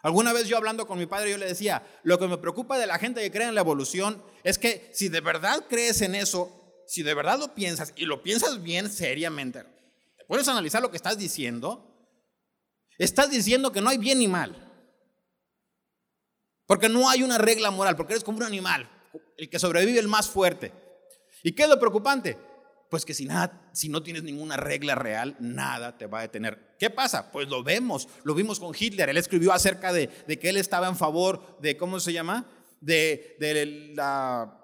[0.06, 2.86] Alguna vez yo hablando con mi padre, yo le decía, lo que me preocupa de
[2.86, 6.84] la gente que cree en la evolución es que si de verdad crees en eso,
[6.86, 9.64] si de verdad lo piensas y lo piensas bien seriamente,
[10.18, 12.08] te puedes analizar lo que estás diciendo,
[13.00, 14.62] estás diciendo que no hay bien ni mal.
[16.68, 18.90] Porque no hay una regla moral, porque eres como un animal,
[19.38, 20.72] el que sobrevive el más fuerte.
[21.44, 22.38] ¿Y qué es lo preocupante?
[22.90, 26.76] pues que si nada, si no tienes ninguna regla real, nada te va a detener.
[26.80, 27.32] ¿Qué pasa?
[27.32, 29.10] Pues lo vemos, lo vimos con Hitler.
[29.10, 32.46] Él escribió acerca de, que él estaba en favor de, ¿cómo se llama?
[32.80, 34.64] De, de la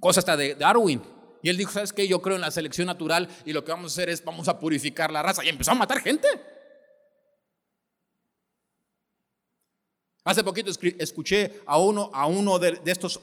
[0.00, 1.02] cosa hasta de Darwin.
[1.42, 2.08] Y él dijo, ¿sabes qué?
[2.08, 4.58] Yo creo en la selección natural y lo que vamos a hacer es, vamos a
[4.58, 5.44] purificar la raza.
[5.44, 6.28] Y empezó a matar gente.
[10.24, 13.20] Hace poquito escuché a uno, a uno de, estos,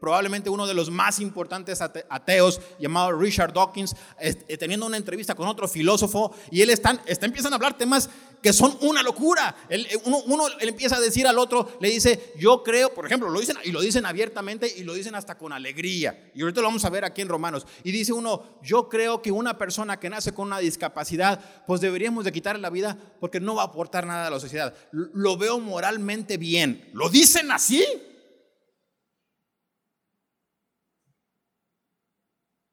[0.00, 5.48] probablemente uno de los más importantes ateos, llamado Richard Dawkins, eh, teniendo una entrevista con
[5.48, 8.10] otro filósofo, y él está, está, empiezan a hablar temas
[8.42, 9.56] que son una locura.
[9.70, 13.06] Él, eh, uno, uno le empieza a decir al otro, le dice, yo creo, por
[13.06, 16.30] ejemplo, lo dicen, y lo dicen abiertamente y lo dicen hasta con alegría.
[16.34, 17.66] Y ahorita lo vamos a ver aquí en Romanos.
[17.84, 22.26] Y dice uno, yo creo que una persona que nace con una discapacidad, pues deberíamos
[22.26, 24.74] de quitarle la vida porque no va a aportar nada a la sociedad.
[24.92, 26.90] Lo veo moralmente bien.
[26.92, 27.82] ¿Lo dicen así?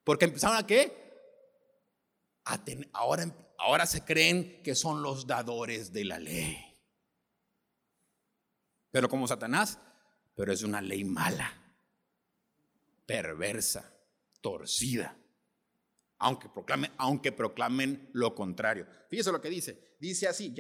[0.04, 1.00] Porque empezaron a qué?
[2.94, 6.58] ahora se creen que son los dadores de la ley.
[8.92, 9.80] Pero como Satanás,
[10.36, 11.54] pero es una ley mala,
[13.06, 13.94] perversa,
[14.42, 15.18] torcida.
[16.18, 18.86] Aunque proclamen, aunque proclamen lo contrario.
[19.10, 19.96] Fíjese lo que dice.
[20.00, 20.54] Dice así,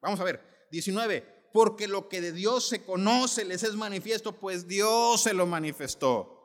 [0.00, 4.68] vamos a ver, 19, porque lo que de Dios se conoce les es manifiesto, pues
[4.68, 6.41] Dios se lo manifestó.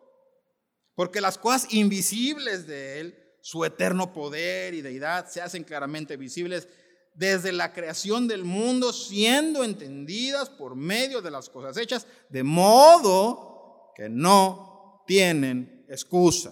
[0.98, 6.68] Porque las cosas invisibles de Él, su eterno poder y deidad se hacen claramente visibles
[7.14, 13.92] desde la creación del mundo, siendo entendidas por medio de las cosas hechas, de modo
[13.96, 16.52] que no tienen excusa.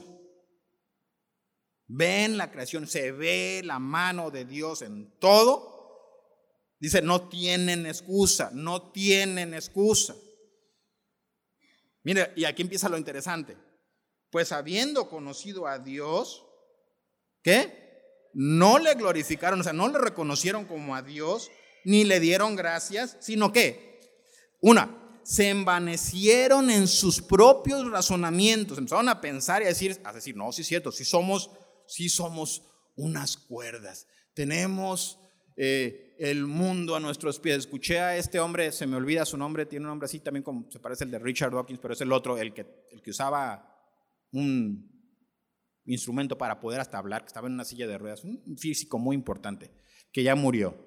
[1.87, 5.73] Ven la creación, se ve la mano de Dios en todo.
[6.79, 10.15] Dice, no tienen excusa, no tienen excusa.
[12.03, 13.64] Mire, y aquí empieza lo interesante.
[14.35, 16.45] Pues habiendo conocido a Dios,
[17.41, 18.01] ¿Qué?
[18.33, 21.49] No le glorificaron, o sea, no le reconocieron como a Dios,
[21.85, 24.01] ni le dieron gracias, sino que,
[24.59, 30.35] una, se envanecieron en sus propios razonamientos, empezaron a pensar y a decir, a decir,
[30.35, 31.49] no, sí es cierto, sí somos,
[31.87, 32.61] somos
[32.97, 35.17] unas cuerdas, tenemos
[35.55, 37.59] eh, el mundo a nuestros pies.
[37.59, 40.69] Escuché a este hombre, se me olvida su nombre, tiene un nombre así también como
[40.69, 43.74] se parece el de Richard Dawkins, pero es el otro, el que, el que usaba
[44.35, 44.91] un
[45.85, 49.15] instrumento para poder hasta hablar, que estaba en una silla de ruedas, un físico muy
[49.15, 49.71] importante,
[50.11, 50.77] que ya murió.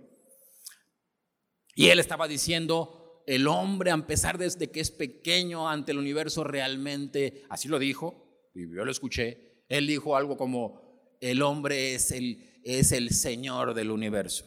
[1.74, 6.44] Y él estaba diciendo, el hombre, a pesar desde que es pequeño ante el universo
[6.44, 12.10] realmente, así lo dijo, y yo lo escuché, él dijo algo como, el hombre es
[12.10, 14.44] el, es el Señor del universo.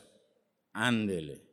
[0.73, 1.50] Ándele.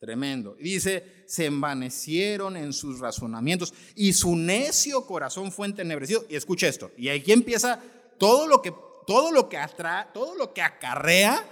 [0.00, 0.56] Tremendo.
[0.58, 6.24] Dice, se envanecieron en sus razonamientos y su necio corazón fue entenebrecido.
[6.30, 6.90] Y escucha esto.
[6.96, 7.78] Y aquí empieza
[8.18, 8.72] todo lo que,
[9.06, 11.46] todo lo que atrae, todo lo que acarrea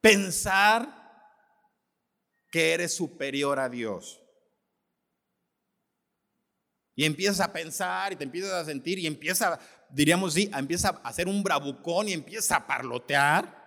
[0.00, 1.00] pensar
[2.50, 4.20] que eres superior a Dios.
[6.96, 11.08] Y empiezas a pensar y te empiezas a sentir y empieza, diríamos sí, empieza a
[11.08, 13.59] hacer un bravucón y empieza a parlotear.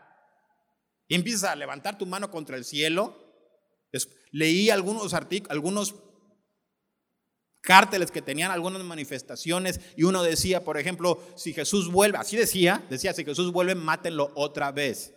[1.07, 3.19] Y empiezas a levantar tu mano contra el cielo.
[4.31, 5.95] leí algunos artículos, algunos
[7.61, 12.85] cárteles que tenían algunas manifestaciones y uno decía, por ejemplo, si Jesús vuelve, así decía,
[12.89, 15.13] decía, si Jesús vuelve, mátenlo otra vez.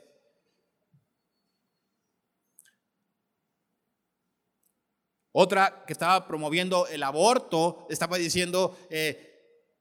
[5.32, 9.26] Otra que estaba promoviendo el aborto estaba diciendo, eh,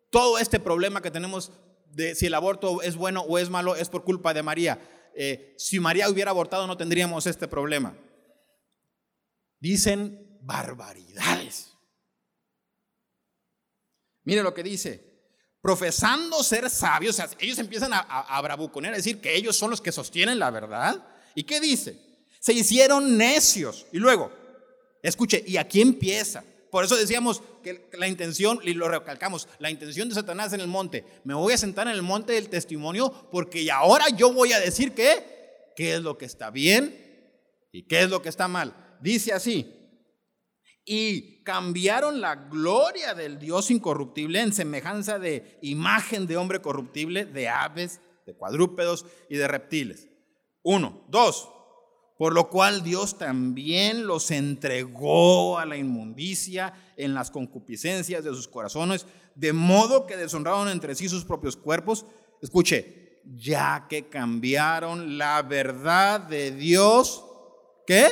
[0.10, 1.52] todo este problema que tenemos
[1.92, 4.80] de si el aborto es bueno o es malo es por culpa de María.
[5.16, 7.98] Eh, si María hubiera abortado no tendríamos este problema.
[9.60, 11.72] Dicen barbaridades.
[14.24, 15.16] Mire lo que dice.
[15.62, 20.38] Profesando ser sabios, ellos empiezan a, a, a decir que ellos son los que sostienen
[20.38, 21.08] la verdad.
[21.34, 22.00] ¿Y qué dice?
[22.40, 23.88] Se hicieron necios.
[23.92, 24.32] Y luego,
[25.02, 26.44] escuche, ¿y aquí empieza?
[26.76, 30.68] Por eso decíamos que la intención, y lo recalcamos, la intención de Satanás en el
[30.68, 34.60] monte, me voy a sentar en el monte del testimonio porque ahora yo voy a
[34.60, 36.94] decir que, qué es lo que está bien
[37.72, 38.98] y qué es lo que está mal.
[39.00, 39.74] Dice así,
[40.84, 47.48] y cambiaron la gloria del Dios incorruptible en semejanza de imagen de hombre corruptible, de
[47.48, 50.10] aves, de cuadrúpedos y de reptiles.
[50.62, 51.06] Uno.
[51.08, 51.48] Dos.
[52.18, 58.48] Por lo cual Dios también los entregó a la inmundicia en las concupiscencias de sus
[58.48, 62.06] corazones, de modo que deshonraron entre sí sus propios cuerpos.
[62.42, 67.26] Escuche, ya que cambiaron la verdad de Dios,
[67.86, 68.08] ¿qué?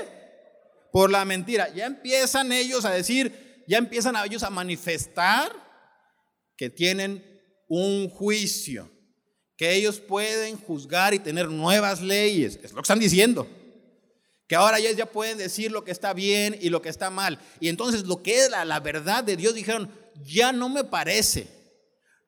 [0.91, 1.73] Por la mentira.
[1.73, 5.49] Ya empiezan ellos a decir, ya empiezan a ellos a manifestar
[6.57, 7.23] que tienen
[7.69, 8.91] un juicio,
[9.55, 12.59] que ellos pueden juzgar y tener nuevas leyes.
[12.61, 13.47] Es lo que están diciendo
[14.47, 17.39] que ahora ellos ya pueden decir lo que está bien y lo que está mal.
[17.59, 19.89] Y entonces lo que es la, verdad de Dios dijeron,
[20.23, 21.47] ya no me parece,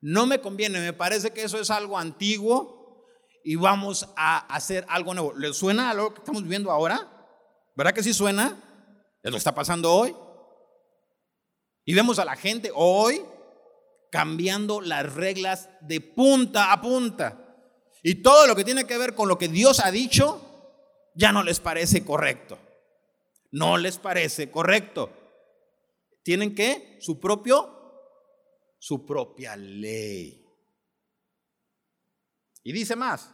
[0.00, 3.06] no me conviene, me parece que eso es algo antiguo
[3.44, 5.34] y vamos a hacer algo nuevo.
[5.34, 7.12] ¿Les suena a lo que estamos viviendo ahora?
[7.76, 8.56] ¿Verdad que sí suena?
[9.22, 10.14] Es lo que está pasando hoy.
[11.84, 13.22] Y vemos a la gente hoy
[14.10, 17.42] cambiando las reglas de punta a punta.
[18.02, 20.45] Y todo lo que tiene que ver con lo que Dios ha dicho,
[21.16, 22.58] ya no les parece correcto.
[23.50, 25.10] No les parece correcto.
[26.22, 27.76] Tienen que su propio
[28.78, 30.44] su propia ley.
[32.62, 33.32] Y dice más.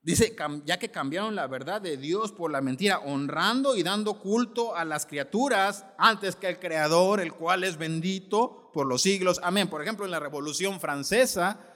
[0.00, 0.34] Dice,
[0.64, 4.84] ya que cambiaron la verdad de Dios por la mentira, honrando y dando culto a
[4.84, 9.38] las criaturas antes que al Creador, el cual es bendito por los siglos.
[9.44, 9.70] Amén.
[9.70, 11.71] Por ejemplo, en la Revolución Francesa,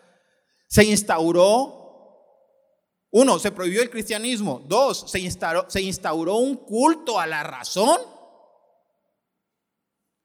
[0.67, 1.87] se instauró,
[3.11, 4.65] uno, se prohibió el cristianismo.
[4.67, 7.99] Dos, se instauró, se instauró un culto a la razón.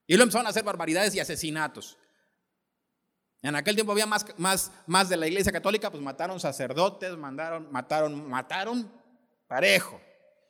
[0.08, 1.98] Y lo empezaron a hacer barbaridades y asesinatos.
[3.44, 7.72] En aquel tiempo había más, más, más de la iglesia católica, pues mataron sacerdotes, mandaron,
[7.72, 8.92] mataron, mataron
[9.48, 10.00] parejo.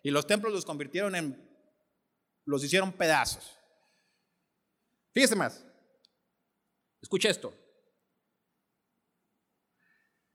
[0.04, 1.49] Y los templos los convirtieron en,
[2.45, 3.58] los hicieron pedazos.
[5.13, 5.63] Fíjese más.
[7.01, 7.54] Escuche esto.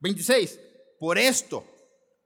[0.00, 0.60] 26.
[0.98, 1.64] Por esto,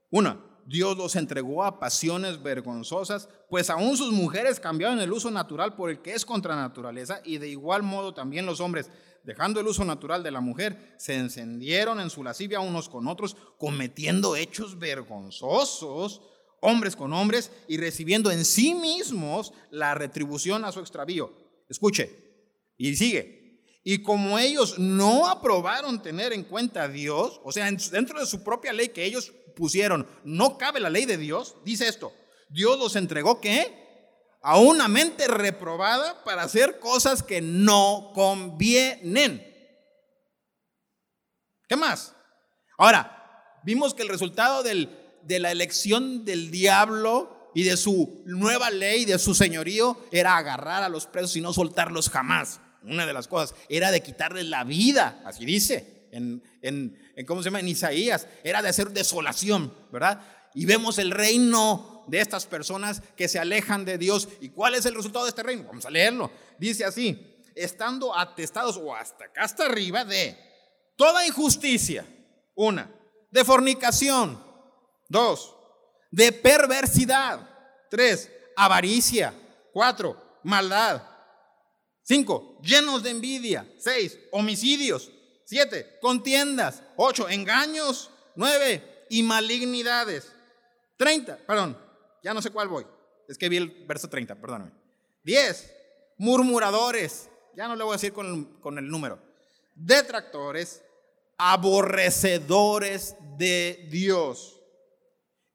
[0.09, 5.75] una, Dios los entregó a pasiones vergonzosas, pues aún sus mujeres cambiaron el uso natural
[5.75, 8.89] por el que es contra naturaleza, y de igual modo también los hombres,
[9.23, 13.35] dejando el uso natural de la mujer, se encendieron en su lascivia unos con otros,
[13.57, 16.21] cometiendo hechos vergonzosos,
[16.61, 21.33] hombres con hombres, y recibiendo en sí mismos la retribución a su extravío.
[21.67, 22.31] Escuche,
[22.77, 23.40] y sigue,
[23.83, 28.43] y como ellos no aprobaron tener en cuenta a Dios, o sea, dentro de su
[28.43, 32.13] propia ley que ellos pusieron, no cabe la ley de Dios, dice esto,
[32.49, 33.79] Dios los entregó ¿qué?
[34.43, 39.47] A una mente reprobada para hacer cosas que no convienen.
[41.67, 42.15] ¿Qué más?
[42.77, 49.05] Ahora, vimos que el resultado de la elección del diablo y de su nueva ley,
[49.05, 53.27] de su señorío, era agarrar a los presos y no soltarlos jamás una de las
[53.27, 57.59] cosas, era de quitarles la vida, así dice, en, en, ¿cómo se llama?
[57.59, 60.21] En Isaías, era de hacer desolación, ¿verdad?
[60.53, 64.27] Y vemos el reino de estas personas que se alejan de Dios.
[64.41, 65.63] ¿Y cuál es el resultado de este reino?
[65.65, 66.29] Vamos a leerlo.
[66.57, 70.37] Dice así, estando atestados o hasta acá, hasta arriba de
[70.95, 72.05] toda injusticia,
[72.55, 72.93] una,
[73.29, 74.43] de fornicación,
[75.07, 75.55] dos,
[76.11, 77.47] de perversidad,
[77.89, 79.33] tres, avaricia,
[79.71, 81.01] cuatro, maldad,
[82.11, 83.65] Cinco, llenos de envidia.
[83.77, 85.09] Seis, homicidios.
[85.45, 86.83] Siete, contiendas.
[86.97, 88.09] Ocho, engaños.
[88.35, 90.29] Nueve, y malignidades.
[90.97, 91.77] Treinta, perdón,
[92.21, 92.85] ya no sé cuál voy.
[93.29, 94.73] Es que vi el verso 30, perdóname.
[95.23, 95.71] Diez,
[96.17, 97.29] murmuradores.
[97.55, 99.17] Ya no le voy a decir con con el número.
[99.73, 100.83] Detractores,
[101.37, 104.59] aborrecedores de Dios,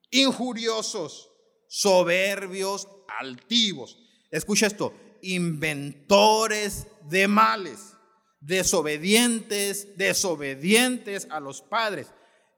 [0.09, 1.29] injuriosos,
[1.67, 3.99] soberbios, altivos.
[4.31, 4.91] Escucha esto,
[5.33, 7.93] inventores de males,
[8.39, 12.07] desobedientes, desobedientes a los padres,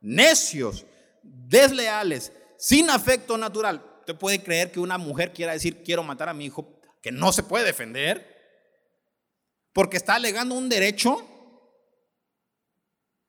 [0.01, 0.85] necios,
[1.23, 3.83] desleales, sin afecto natural.
[3.99, 7.31] ¿Usted puede creer que una mujer quiera decir quiero matar a mi hijo que no
[7.31, 8.37] se puede defender?
[9.73, 11.25] Porque está alegando un derecho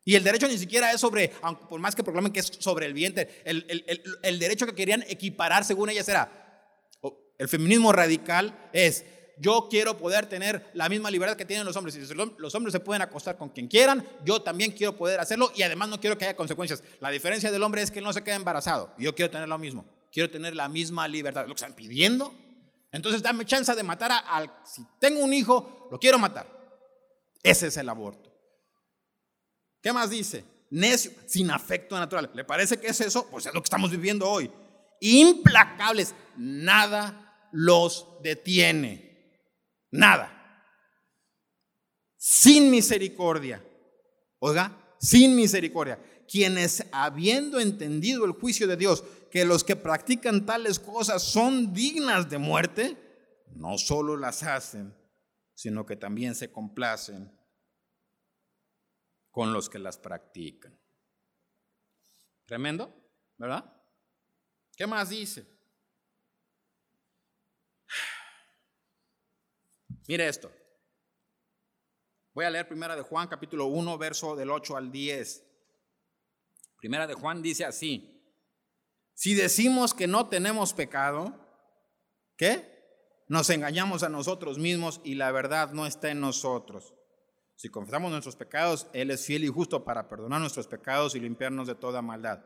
[0.04, 1.28] y el derecho ni siquiera es sobre,
[1.68, 5.64] por más que proclamen que es sobre el vientre, el, el derecho que querían equiparar
[5.64, 6.40] según ellas era,
[7.40, 9.04] el feminismo radical es,
[9.40, 11.94] yo quiero poder tener la misma libertad que tienen los hombres.
[11.94, 15.62] Si los hombres se pueden acostar con quien quieran, yo también quiero poder hacerlo y
[15.62, 16.82] además no quiero que haya consecuencias.
[17.00, 19.58] La diferencia del hombre es que él no se queda embarazado yo quiero tener lo
[19.58, 19.84] mismo.
[20.12, 21.42] quiero tener la misma libertad.
[21.42, 22.34] ¿Lo que están pidiendo?
[22.92, 24.52] Entonces dame chance de matar al...
[24.64, 26.46] Si tengo un hijo, lo quiero matar.
[27.42, 28.30] Ese es el aborto.
[29.80, 30.44] ¿Qué más dice?
[30.70, 32.30] Necio, sin afecto natural.
[32.34, 33.26] ¿Le parece que es eso?
[33.30, 34.50] Pues es lo que estamos viviendo hoy.
[35.00, 36.14] Implacables.
[36.36, 39.09] Nada los detiene.
[39.90, 40.36] Nada.
[42.16, 43.64] Sin misericordia.
[44.38, 45.98] Oiga, sin misericordia.
[46.28, 52.30] Quienes habiendo entendido el juicio de Dios, que los que practican tales cosas son dignas
[52.30, 52.96] de muerte,
[53.54, 54.94] no solo las hacen,
[55.54, 57.30] sino que también se complacen
[59.30, 60.78] con los que las practican.
[62.46, 62.92] Tremendo,
[63.36, 63.64] ¿verdad?
[64.76, 65.46] ¿Qué más dice?
[70.08, 70.50] Mire esto.
[72.32, 75.46] Voy a leer primera de Juan capítulo 1, verso del 8 al 10.
[76.78, 78.20] Primera de Juan dice así:
[79.14, 81.34] si decimos que no tenemos pecado,
[82.36, 82.80] ¿qué?
[83.28, 86.94] Nos engañamos a nosotros mismos y la verdad no está en nosotros.
[87.54, 91.66] Si confesamos nuestros pecados, Él es fiel y justo para perdonar nuestros pecados y limpiarnos
[91.66, 92.42] de toda maldad.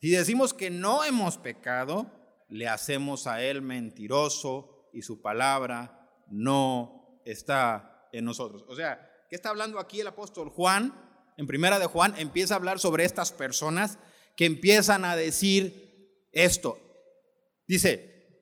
[0.00, 2.10] Si decimos que no hemos pecado,
[2.48, 5.97] le hacemos a Él mentiroso y su palabra
[6.30, 8.64] no está en nosotros.
[8.68, 10.94] O sea, ¿qué está hablando aquí el apóstol Juan?
[11.36, 13.98] En primera de Juan empieza a hablar sobre estas personas
[14.36, 16.78] que empiezan a decir esto.
[17.66, 18.40] Dice,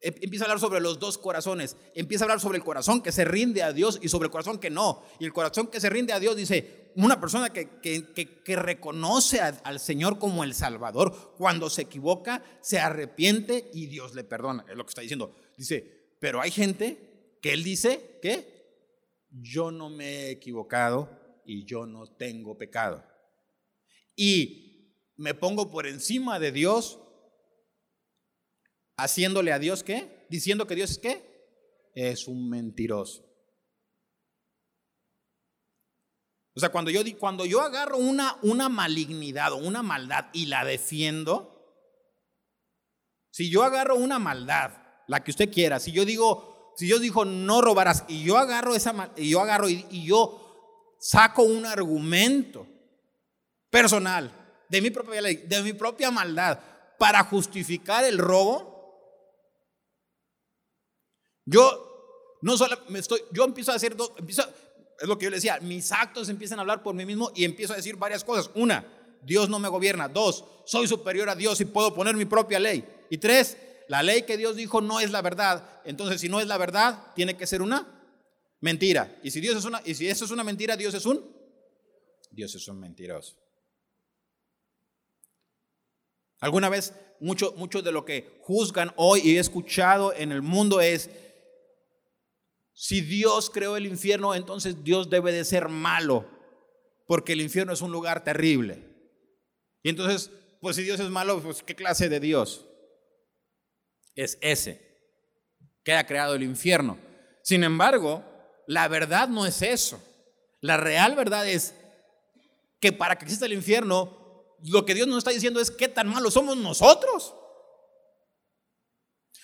[0.00, 1.76] em, empieza a hablar sobre los dos corazones.
[1.94, 4.58] Empieza a hablar sobre el corazón que se rinde a Dios y sobre el corazón
[4.58, 5.02] que no.
[5.18, 9.80] Y el corazón que se rinde a Dios dice, una persona que, que, reconoce al
[9.80, 14.64] Señor como el Salvador, cuando se equivoca, se arrepiente y Dios le perdona.
[14.68, 15.34] Es lo que está diciendo.
[15.56, 17.13] Dice, pero hay gente
[17.44, 18.88] que él dice que
[19.28, 23.04] yo no me he equivocado y yo no tengo pecado.
[24.16, 26.98] Y me pongo por encima de Dios
[28.96, 30.26] haciéndole a Dios qué?
[30.30, 31.90] Diciendo que Dios es qué?
[31.94, 33.30] Es un mentiroso.
[36.54, 40.64] O sea, cuando yo, cuando yo agarro una, una malignidad o una maldad y la
[40.64, 41.52] defiendo,
[43.30, 44.72] si yo agarro una maldad,
[45.08, 48.74] la que usted quiera, si yo digo, si yo digo no robarás y yo agarro
[48.74, 52.66] esa y yo agarro y, yo saco un argumento
[53.70, 54.30] personal
[54.68, 56.58] de mi propia ley, de mi propia maldad
[56.98, 58.72] para justificar el robo,
[61.44, 64.42] yo no solo me estoy, yo empiezo a hacer, empiezo,
[65.00, 67.44] es lo que yo le decía, mis actos empiezan a hablar por mí mismo y
[67.44, 68.50] empiezo a decir varias cosas.
[68.54, 68.86] Una,
[69.22, 70.08] Dios no me gobierna.
[70.08, 72.84] Dos, soy superior a Dios y puedo poner mi propia ley.
[73.10, 73.56] Y tres,
[73.88, 75.80] la ley que Dios dijo no es la verdad.
[75.84, 77.86] Entonces, si no es la verdad, tiene que ser una
[78.60, 79.18] mentira.
[79.22, 81.24] Y si Dios es una, y si eso es una mentira, Dios es un,
[82.30, 83.36] Dios es un mentiroso.
[86.40, 90.80] Alguna vez mucho, mucho de lo que juzgan hoy y he escuchado en el mundo
[90.80, 91.10] es
[92.74, 96.28] si Dios creó el infierno, entonces Dios debe de ser malo,
[97.06, 98.82] porque el infierno es un lugar terrible.
[99.82, 100.30] Y entonces,
[100.60, 102.66] pues si Dios es malo, pues ¿qué clase de Dios?
[104.14, 104.80] Es ese,
[105.84, 106.98] que ha creado el infierno.
[107.42, 108.24] Sin embargo,
[108.66, 110.02] la verdad no es eso.
[110.60, 111.74] La real verdad es
[112.80, 116.08] que para que exista el infierno, lo que Dios nos está diciendo es qué tan
[116.08, 117.34] malos somos nosotros.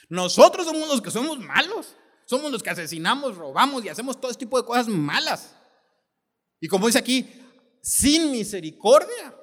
[0.09, 1.95] Nosotros somos los que somos malos.
[2.27, 5.55] Somos los que asesinamos, robamos y hacemos todo este tipo de cosas malas.
[6.61, 7.29] Y como dice aquí,
[7.83, 9.35] sin misericordia.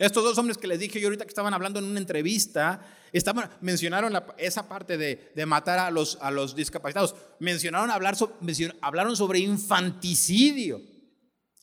[0.00, 2.80] Estos dos hombres que les dije yo ahorita que estaban hablando en una entrevista,
[3.12, 7.14] estaban, mencionaron esa parte de, matar a los, a los discapacitados.
[7.38, 8.16] Mencionaron hablar
[8.80, 10.80] hablaron sobre infanticidio.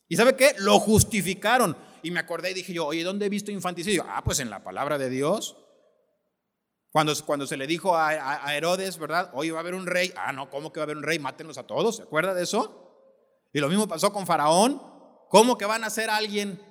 [0.07, 0.53] ¿Y sabe qué?
[0.59, 1.75] Lo justificaron.
[2.03, 4.05] Y me acordé y dije yo, oye, ¿dónde he visto infanticidio?
[4.07, 5.57] Ah, pues en la palabra de Dios.
[6.91, 9.31] Cuando, cuando se le dijo a, Herodes, ¿verdad?
[9.33, 10.13] Hoy va a haber un rey.
[10.15, 11.17] Ah, no, ¿cómo que va a haber un rey?
[11.17, 11.95] Mátenlos a todos.
[11.95, 13.47] ¿Se acuerda de eso?
[13.51, 14.79] Y lo mismo pasó con Faraón.
[15.27, 16.61] ¿Cómo que van a ser alguien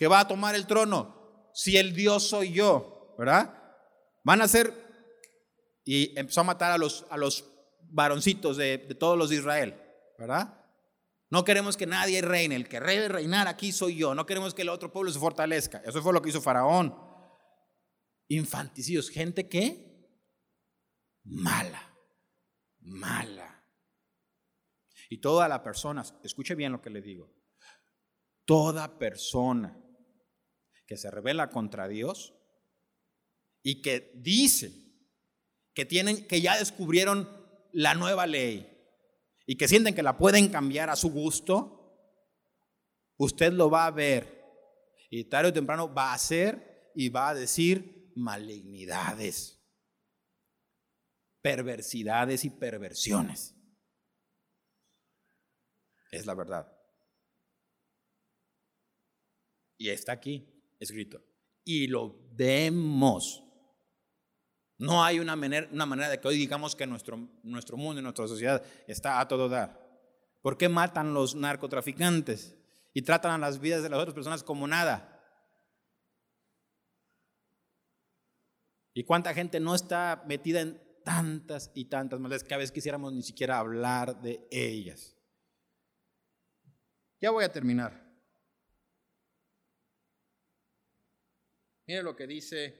[0.00, 3.14] que va a tomar el trono si el Dios soy yo?
[3.18, 3.54] ¿Verdad?
[4.24, 4.72] Van a ser.
[5.84, 7.44] Y empezó a matar a los, a los
[7.82, 9.78] varoncitos de, todos los de Israel.
[10.16, 10.58] ¿Verdad?
[11.28, 12.56] No queremos que nadie reine.
[12.56, 14.14] El que debe reinar aquí soy yo.
[14.14, 15.82] No queremos que el otro pueblo se fortalezca.
[15.84, 16.94] Eso fue lo que hizo Faraón
[18.28, 20.16] infanticidios, gente que
[21.24, 21.94] mala,
[22.78, 23.66] mala.
[25.10, 27.34] Y toda la persona, escuche bien lo que le digo,
[28.46, 29.89] toda persona
[30.90, 32.34] que se revela contra Dios
[33.62, 34.72] y que dice
[35.72, 37.28] que tienen que ya descubrieron
[37.72, 38.66] la nueva ley
[39.46, 41.94] y que sienten que la pueden cambiar a su gusto,
[43.18, 44.44] usted lo va a ver
[45.10, 49.64] y tarde o temprano va a hacer y va a decir malignidades,
[51.40, 53.54] perversidades y perversiones.
[56.10, 56.76] Es la verdad.
[59.78, 61.22] Y está aquí escrito.
[61.64, 63.44] Y lo vemos.
[64.78, 68.02] No hay una manera, una manera de que hoy digamos que nuestro, nuestro mundo y
[68.02, 69.78] nuestra sociedad está a todo dar.
[70.40, 72.56] ¿Por qué matan los narcotraficantes
[72.94, 75.20] y tratan a las vidas de las otras personas como nada?
[78.94, 83.12] ¿Y cuánta gente no está metida en tantas y tantas maldades que a veces quisiéramos
[83.12, 85.16] ni siquiera hablar de ellas?
[87.20, 88.09] Ya voy a terminar.
[91.90, 92.72] Mire lo que dice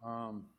[0.00, 0.50] um,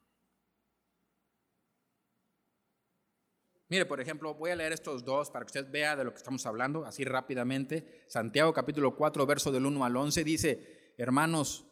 [3.67, 6.19] Mire, por ejemplo, voy a leer estos dos para que usted vea de lo que
[6.19, 8.05] estamos hablando, así rápidamente.
[8.07, 11.67] Santiago capítulo 4, verso del 1 al 11 dice, hermanos,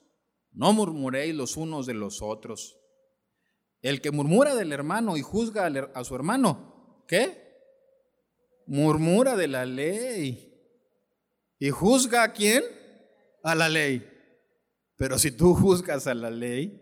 [0.52, 2.78] no murmuréis los unos de los otros.
[3.82, 7.58] El que murmura del hermano y juzga a su hermano, ¿qué?
[8.66, 10.53] Murmura de la ley.
[11.64, 12.62] ¿Y juzga a quién?
[13.42, 14.06] A la ley.
[14.98, 16.78] Pero si tú juzgas a la ley,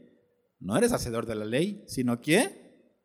[0.60, 2.98] no eres hacedor de la ley, sino que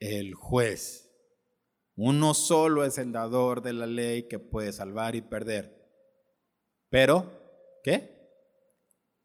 [0.00, 1.12] el juez.
[1.94, 5.80] Uno solo es el dador de la ley que puede salvar y perder.
[6.90, 7.30] Pero,
[7.84, 8.32] ¿qué?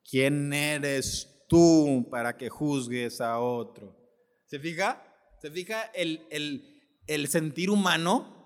[0.07, 3.97] ¿Quién eres tú para que juzgues a otro?
[4.45, 5.03] ¿Se fija?
[5.41, 6.27] ¿Se fija el,
[7.07, 8.37] el sentir humano?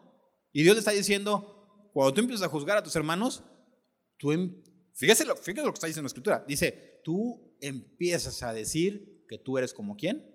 [0.54, 1.53] Y Dios le está diciendo,
[1.94, 3.44] cuando tú empiezas a juzgar a tus hermanos,
[4.18, 4.62] tú, em,
[4.94, 6.44] fíjese lo, que está diciendo la escritura.
[6.48, 10.34] Dice, tú empiezas a decir que tú eres como quién?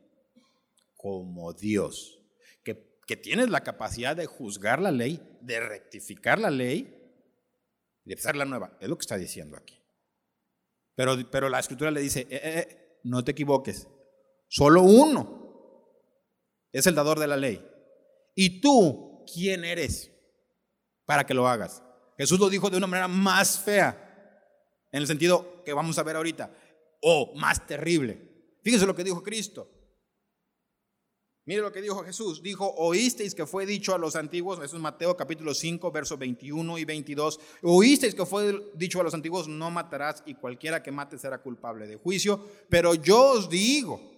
[0.98, 2.20] como Dios,
[2.64, 6.92] que, que tienes la capacidad de juzgar la ley, de rectificar la ley
[8.04, 8.76] y de empezar la nueva.
[8.80, 9.80] Es lo que está diciendo aquí.
[10.96, 13.86] Pero, pero la escritura le dice, eh, eh, eh, no te equivoques,
[14.48, 15.38] solo uno
[16.72, 17.64] es el dador de la ley.
[18.34, 20.10] ¿Y tú quién eres
[21.08, 21.82] para que lo hagas?
[22.18, 24.04] Jesús lo dijo de una manera más fea,
[24.92, 26.52] en el sentido que vamos a ver ahorita,
[27.00, 28.58] o más terrible.
[28.62, 29.70] Fíjese lo que dijo Cristo.
[31.46, 32.42] Mire lo que dijo Jesús.
[32.42, 36.76] Dijo, oísteis que fue dicho a los antiguos, eso es Mateo capítulo 5, versos 21
[36.76, 37.40] y 22.
[37.62, 41.86] Oísteis que fue dicho a los antiguos, no matarás y cualquiera que mate será culpable
[41.86, 42.44] de juicio.
[42.68, 44.17] Pero yo os digo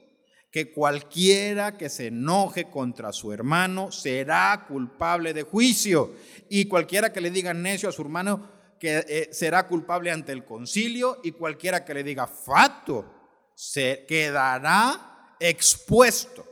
[0.51, 6.15] que cualquiera que se enoje contra su hermano será culpable de juicio.
[6.49, 11.21] Y cualquiera que le diga necio a su hermano eh, será culpable ante el concilio.
[11.23, 13.15] Y cualquiera que le diga fato
[13.55, 16.47] se quedará expuesto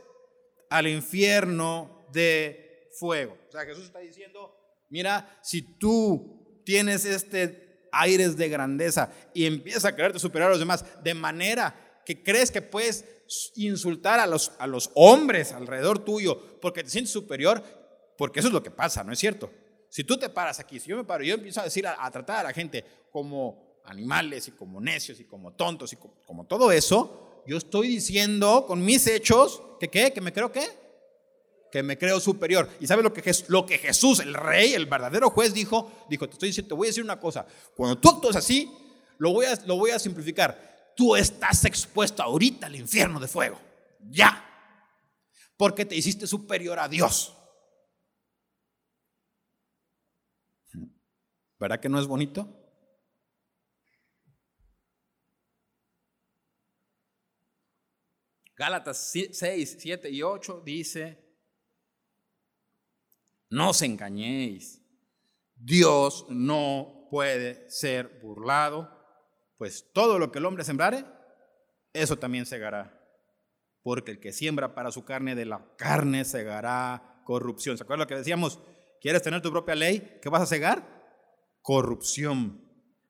[0.69, 3.37] al infierno de fuego.
[3.47, 4.55] O sea, Jesús está diciendo,
[4.89, 10.59] mira, si tú tienes este aires de grandeza y empiezas a quererte superar a los
[10.59, 13.03] demás de manera que crees que puedes
[13.55, 17.63] insultar a los, a los hombres alrededor tuyo porque te sientes superior,
[18.17, 19.51] porque eso es lo que pasa, ¿no es cierto?
[19.89, 22.39] Si tú te paras aquí, si yo me paro yo empiezo a decir, a, tratar
[22.39, 27.43] a la gente como animales y como necios y como tontos y como todo eso,
[27.47, 30.67] yo estoy diciendo con mis hechos que qué, que me creo qué,
[31.71, 32.69] que me creo superior.
[32.79, 35.91] ¿Y sabes lo que, lo que Jesús, el rey, el verdadero juez dijo?
[36.09, 37.45] Dijo, te estoy diciendo, te voy a decir una cosa.
[37.75, 38.71] Cuando tú actúas así,
[39.17, 40.68] lo voy a, lo voy a simplificar.
[40.99, 43.57] Tú estás expuesto ahorita al infierno de fuego.
[44.01, 44.45] Ya.
[45.55, 47.37] Porque te hiciste superior a Dios.
[51.57, 52.53] ¿Verdad que no es bonito?
[58.57, 61.33] Gálatas 6, 7 y 8 dice,
[63.51, 64.85] no os engañéis,
[65.55, 68.98] Dios no puede ser burlado,
[69.59, 71.05] pues todo lo que el hombre sembrare,
[71.91, 72.97] eso también segará.
[73.83, 77.77] Porque el que siembra para su carne, de la carne segará corrupción.
[77.77, 78.61] ¿Se acuerdan lo que decíamos?
[79.01, 80.17] ¿Quieres tener tu propia ley?
[80.21, 80.81] ¿Qué vas a cegar?
[81.61, 82.63] Corrupción.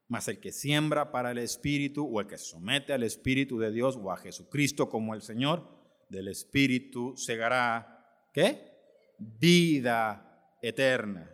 [0.08, 3.96] Mas el que siembra para el Espíritu o el que somete al Espíritu de Dios
[4.02, 5.70] o a Jesucristo como el Señor,
[6.10, 8.72] del Espíritu segará, ¿qué?
[9.20, 11.32] Vida eterna.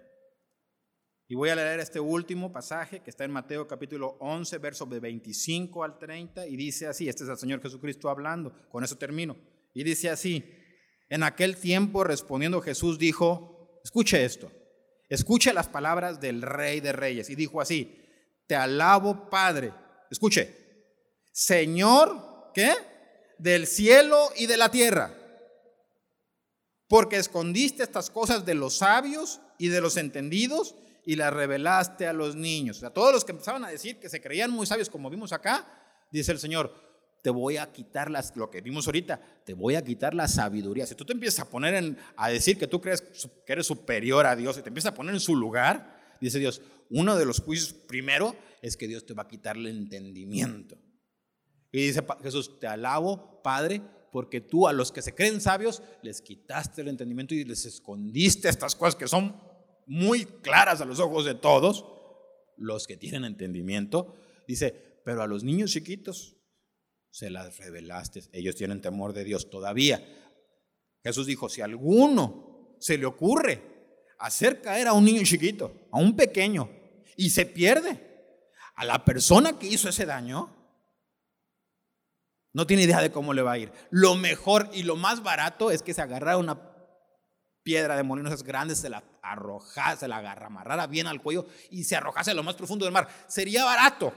[1.27, 4.99] Y voy a leer este último pasaje que está en Mateo capítulo 11, versos de
[4.99, 9.35] 25 al 30, y dice así, este es el Señor Jesucristo hablando, con eso termino,
[9.73, 10.43] y dice así,
[11.09, 14.51] en aquel tiempo respondiendo Jesús dijo, escuche esto,
[15.09, 18.05] escuche las palabras del Rey de Reyes, y dijo así,
[18.47, 19.73] te alabo, Padre.
[20.11, 20.55] Escuche,
[21.31, 22.71] Señor, ¿qué?
[23.39, 25.13] Del cielo y de la tierra.
[26.87, 30.75] Porque escondiste estas cosas de los sabios y de los entendidos
[31.05, 32.77] y las revelaste a los niños.
[32.77, 35.31] O sea, todos los que empezaban a decir que se creían muy sabios, como vimos
[35.31, 35.65] acá,
[36.11, 36.73] dice el Señor,
[37.21, 40.85] te voy a quitar las, lo que vimos ahorita, te voy a quitar la sabiduría.
[40.85, 44.25] Si tú te empiezas a poner en, a decir que tú crees que eres superior
[44.25, 47.39] a Dios y te empiezas a poner en su lugar, dice Dios, uno de los
[47.39, 50.77] juicios primero es que Dios te va a quitar el entendimiento.
[51.71, 53.81] Y dice Jesús, te alabo, Padre,
[54.11, 58.47] porque tú a los que se creen sabios les quitaste el entendimiento y les escondiste
[58.49, 59.35] estas cosas que son
[59.85, 61.85] muy claras a los ojos de todos,
[62.57, 64.15] los que tienen entendimiento.
[64.47, 66.37] Dice, pero a los niños chiquitos
[67.09, 68.23] se las revelaste.
[68.31, 70.03] Ellos tienen temor de Dios todavía.
[71.03, 73.61] Jesús dijo, si alguno se le ocurre
[74.19, 76.69] hacer caer a un niño chiquito, a un pequeño,
[77.15, 78.01] y se pierde,
[78.75, 80.53] a la persona que hizo ese daño,
[82.53, 83.71] no tiene idea de cómo le va a ir.
[83.89, 86.71] Lo mejor y lo más barato es que se agarrara una
[87.63, 91.83] piedra de molinos grandes, se la arrojase, se la agarra, amarrara bien al cuello y
[91.83, 93.07] se arrojase a lo más profundo del mar.
[93.27, 94.13] Sería barato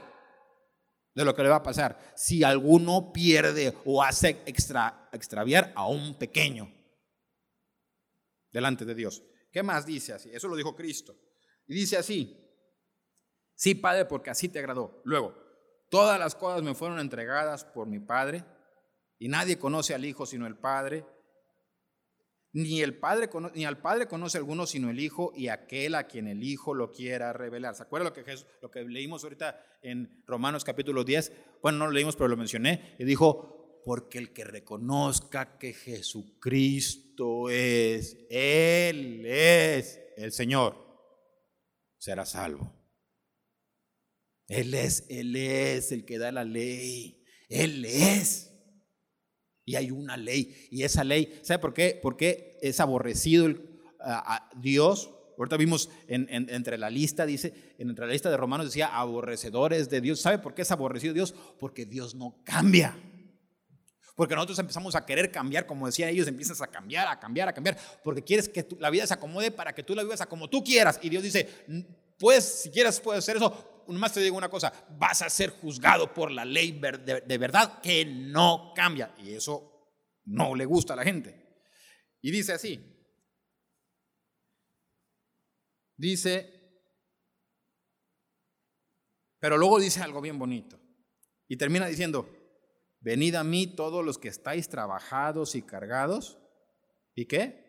[1.13, 5.87] de lo que le va a pasar si alguno pierde o hace extra, extraviar a
[5.87, 6.71] un pequeño
[8.51, 9.23] delante de Dios.
[9.51, 10.29] ¿Qué más dice así?
[10.31, 11.15] Eso lo dijo Cristo.
[11.67, 12.35] Y dice así,
[13.55, 15.01] sí, Padre, porque así te agradó.
[15.05, 15.35] Luego,
[15.89, 18.43] todas las cosas me fueron entregadas por mi Padre,
[19.17, 21.05] y nadie conoce al Hijo sino el Padre,
[22.59, 26.27] ni, el padre, ni al Padre conoce alguno sino el Hijo y aquel a quien
[26.27, 27.75] el Hijo lo quiera revelar.
[27.75, 31.31] ¿Se acuerdan lo que, lo que leímos ahorita en Romanos capítulo 10?
[31.61, 32.95] Bueno, no lo leímos, pero lo mencioné.
[32.99, 40.75] Y dijo, porque el que reconozca que Jesucristo es, Él es el Señor,
[41.97, 42.73] será salvo.
[44.47, 47.23] Él es, Él es el que da la ley.
[47.47, 48.48] Él es.
[49.69, 50.67] Y hay una ley.
[50.71, 51.99] Y esa ley, ¿sabe por qué?
[52.01, 53.53] Porque es aborrecido
[53.99, 55.11] a, Dios.
[55.37, 60.21] Ahorita vimos entre la lista, dice, entre la lista de Romanos decía aborrecedores de Dios.
[60.21, 61.35] ¿Sabe por qué es aborrecido Dios?
[61.59, 62.97] Porque Dios no cambia.
[64.15, 67.53] Porque nosotros empezamos a querer cambiar, como decían ellos, empiezas a cambiar, a cambiar, a
[67.53, 70.49] cambiar, porque quieres que la vida se acomode para que tú la vivas a como
[70.49, 70.99] tú quieras.
[71.03, 71.47] Y Dios dice,
[72.17, 76.13] pues si quieres puedes hacer eso, más te digo una cosa, vas a ser juzgado
[76.13, 79.13] por la ley de, verdad que no cambia.
[79.17, 79.89] Y eso
[80.25, 81.63] no le gusta a la gente.
[82.21, 82.79] Y dice así.
[85.97, 86.53] Dice,
[89.39, 90.79] pero luego dice algo bien bonito.
[91.47, 92.29] Y termina diciendo,
[93.01, 96.37] venid a mí todos los que estáis trabajados y cargados.
[97.15, 97.67] ¿Y qué?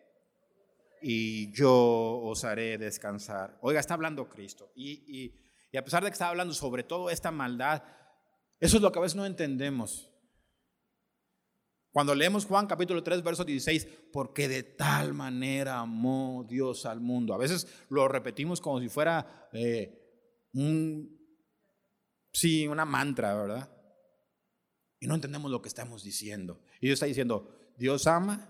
[1.01, 3.57] Y yo os haré descansar.
[3.61, 4.71] Oiga, está hablando Cristo.
[4.75, 5.41] y y
[5.77, 7.83] a pesar de que estaba hablando sobre todo esta maldad,
[8.59, 10.11] eso es lo que a veces no entendemos.
[11.91, 17.33] Cuando leemos Juan capítulo 3, verso 16, porque de tal manera amó Dios al mundo.
[17.33, 21.19] A veces lo repetimos como si fuera eh, un,
[22.31, 23.69] sí, una mantra, ¿verdad?
[25.01, 26.61] Y no entendemos lo que estamos diciendo.
[26.79, 28.49] Y Dios está diciendo, Dios ama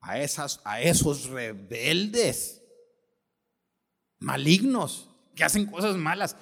[0.00, 2.60] a, esas, a esos rebeldes,
[4.18, 6.36] malignos, que hacen cosas malas,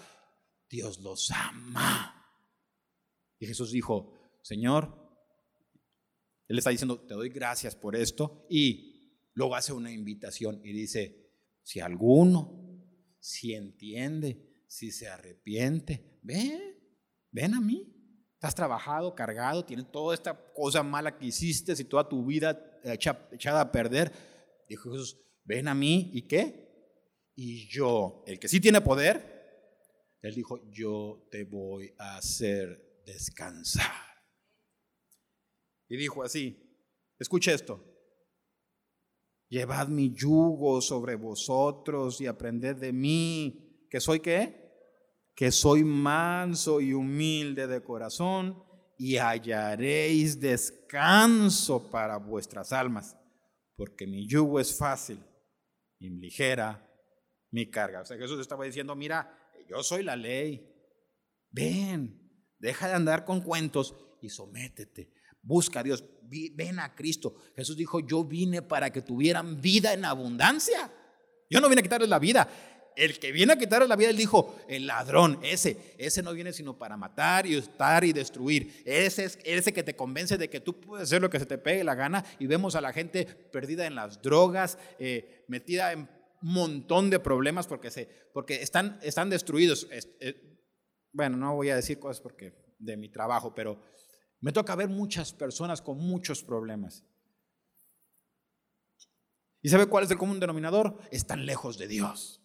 [0.68, 2.18] Dios los ama.
[3.38, 4.12] Y Jesús dijo,
[4.42, 4.96] Señor,
[6.48, 8.46] Él está diciendo, te doy gracias por esto.
[8.48, 11.30] Y luego hace una invitación y dice,
[11.62, 12.62] si alguno,
[13.18, 16.60] si entiende, si se arrepiente, ven,
[17.30, 17.88] ven a mí.
[18.34, 23.60] Estás trabajado, cargado, tienes toda esta cosa mala que hiciste y toda tu vida echada
[23.60, 24.12] a perder.
[24.68, 26.71] Dijo Jesús, ven a mí y qué?
[27.34, 29.32] Y yo, el que sí tiene poder,
[30.20, 33.90] él dijo, yo te voy a hacer descansar.
[35.88, 36.56] Y dijo así,
[37.18, 37.84] escuche esto,
[39.48, 44.62] llevad mi yugo sobre vosotros y aprended de mí, que soy qué?
[45.34, 48.62] Que soy manso y humilde de corazón
[48.96, 53.16] y hallaréis descanso para vuestras almas,
[53.76, 55.18] porque mi yugo es fácil
[55.98, 56.88] y ligera
[57.52, 58.00] mi carga.
[58.00, 59.32] O sea, Jesús estaba diciendo, mira,
[59.68, 60.68] yo soy la ley.
[61.50, 62.18] Ven,
[62.58, 65.12] deja de andar con cuentos y sométete.
[65.42, 66.04] Busca a Dios,
[66.54, 67.36] ven a Cristo.
[67.54, 70.90] Jesús dijo, yo vine para que tuvieran vida en abundancia.
[71.50, 72.48] Yo no vine a quitarles la vida.
[72.94, 76.52] El que viene a quitarles la vida, él dijo, el ladrón, ese, ese no viene
[76.52, 78.82] sino para matar y estar y destruir.
[78.84, 81.58] Ese es ese que te convence de que tú puedes hacer lo que se te
[81.58, 86.08] pegue la gana y vemos a la gente perdida en las drogas, eh, metida en
[86.42, 89.88] montón de problemas porque, se, porque están, están destruidos.
[89.90, 90.58] Eh,
[91.12, 93.80] bueno, no voy a decir cosas porque de mi trabajo, pero
[94.40, 97.04] me toca ver muchas personas con muchos problemas.
[99.62, 100.98] ¿Y sabe cuál es el común denominador?
[101.12, 102.42] Están lejos de Dios.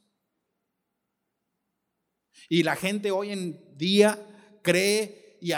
[2.48, 5.54] Y la gente hoy en día cree y,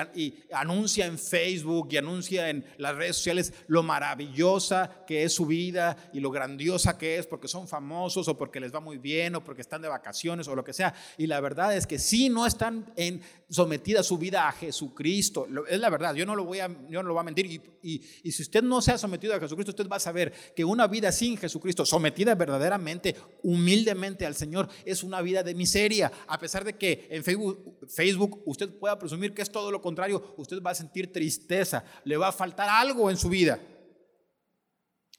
[0.51, 5.97] anuncia en Facebook y anuncia en las redes sociales lo maravillosa que es su vida
[6.13, 9.43] y lo grandiosa que es porque son famosos o porque les va muy bien o
[9.43, 10.93] porque están de vacaciones o lo que sea.
[11.17, 15.47] Y la verdad es que si no están en, sometida su vida a Jesucristo.
[15.67, 17.45] Es la verdad, yo no lo voy a, yo no lo voy a mentir.
[17.81, 20.63] Y, y, si usted no se ha sometido a Jesucristo, usted va a saber que
[20.63, 26.11] una vida sin Jesucristo, sometida verdaderamente, humildemente al Señor, es una vida de miseria.
[26.27, 30.33] A pesar de que en Facebook, Facebook usted pueda presumir que es todo lo contrario,
[30.37, 33.59] usted va a sentir tristeza, le va a faltar algo en su vida.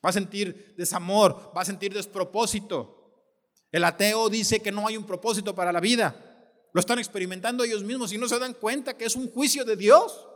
[0.04, 2.96] Va a sentir desamor, va a sentir despropósito.
[3.70, 6.14] El ateo dice que no hay un propósito para la vida.
[6.72, 9.76] Lo están experimentando ellos mismos y no se dan cuenta que es un juicio de
[9.76, 10.26] Dios.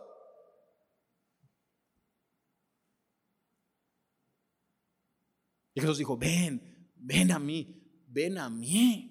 [5.74, 9.10] Y Jesús dijo, ven, ven a mí, ven a mí.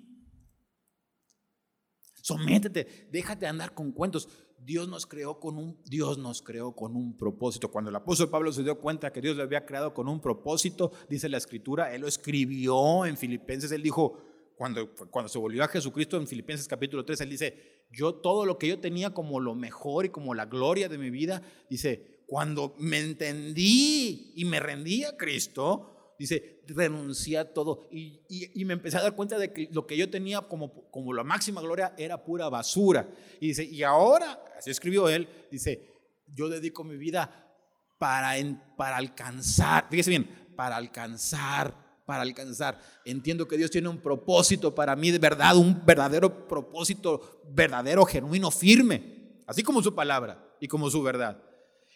[2.21, 4.29] Sométete, déjate andar con cuentos.
[4.65, 7.71] Dios nos creó con un Dios nos creó con un propósito.
[7.71, 10.91] Cuando el apóstol Pablo se dio cuenta que Dios le había creado con un propósito,
[11.09, 14.17] dice la escritura, él lo escribió en Filipenses, él dijo,
[14.55, 18.57] cuando, cuando se volvió a Jesucristo en Filipenses capítulo 3, él dice, yo todo lo
[18.57, 22.75] que yo tenía como lo mejor y como la gloria de mi vida, dice, cuando
[22.79, 28.97] me entendí y me rendí a Cristo, dice, renuncié a todo y, y, me empecé
[28.97, 32.23] a dar cuenta de que lo que yo tenía como, como la máxima gloria era
[32.23, 33.09] pura basura.
[33.39, 35.89] Y dice, y ahora, así escribió él, dice,
[36.27, 37.49] yo dedico mi vida
[37.97, 38.33] para,
[38.77, 42.79] para alcanzar, fíjese bien, para alcanzar para alcanzar.
[43.05, 48.51] Entiendo que Dios tiene un propósito para mí de verdad, un verdadero propósito, verdadero, genuino,
[48.51, 51.41] firme, así como su palabra y como su verdad.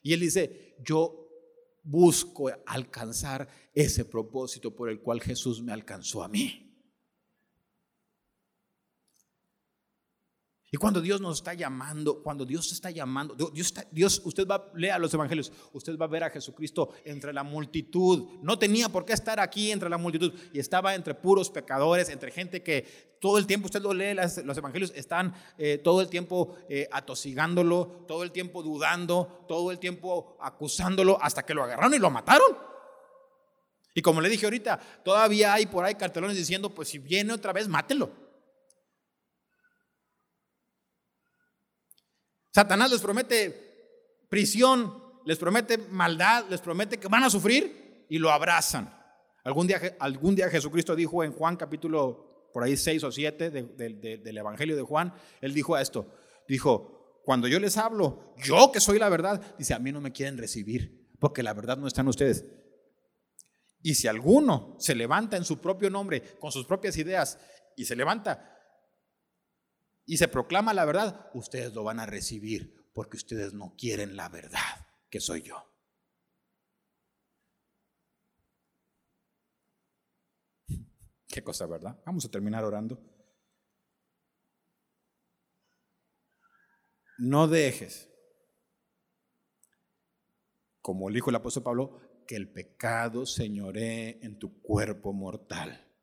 [0.02, 1.27] Y Él dice, yo
[1.88, 6.67] busco alcanzar ese propósito por el cual Jesús me alcanzó a mí.
[10.70, 14.78] Y cuando Dios nos está llamando, cuando Dios está llamando, Dios, Dios, usted va a
[14.78, 18.28] leer los evangelios, usted va a ver a Jesucristo entre la multitud.
[18.42, 22.32] No tenía por qué estar aquí entre la multitud y estaba entre puros pecadores, entre
[22.32, 26.58] gente que todo el tiempo, usted lo lee, los evangelios están eh, todo el tiempo
[26.68, 32.00] eh, atosigándolo, todo el tiempo dudando, todo el tiempo acusándolo, hasta que lo agarraron y
[32.00, 32.58] lo mataron.
[33.94, 37.54] Y como le dije ahorita, todavía hay por ahí cartelones diciendo, pues si viene otra
[37.54, 38.27] vez, mátelo.
[42.58, 44.92] Satanás les promete prisión,
[45.28, 48.92] les promete maldad, les promete que van a sufrir y lo abrazan.
[49.44, 54.38] Algún día, algún día Jesucristo dijo en Juan capítulo por ahí 6 o 7 del
[54.40, 56.12] Evangelio de Juan, él dijo esto,
[56.48, 60.12] dijo, cuando yo les hablo, yo que soy la verdad, dice, a mí no me
[60.12, 62.44] quieren recibir, porque la verdad no está en ustedes.
[63.84, 67.38] Y si alguno se levanta en su propio nombre, con sus propias ideas,
[67.76, 68.57] y se levanta
[70.08, 74.30] y se proclama la verdad, ustedes lo van a recibir porque ustedes no quieren la
[74.30, 75.64] verdad, que soy yo.
[81.28, 82.02] Qué cosa, ¿verdad?
[82.06, 83.00] Vamos a terminar orando.
[87.18, 88.10] No dejes,
[90.82, 95.94] como dijo el apóstol Pablo, que el pecado señoree en tu cuerpo mortal,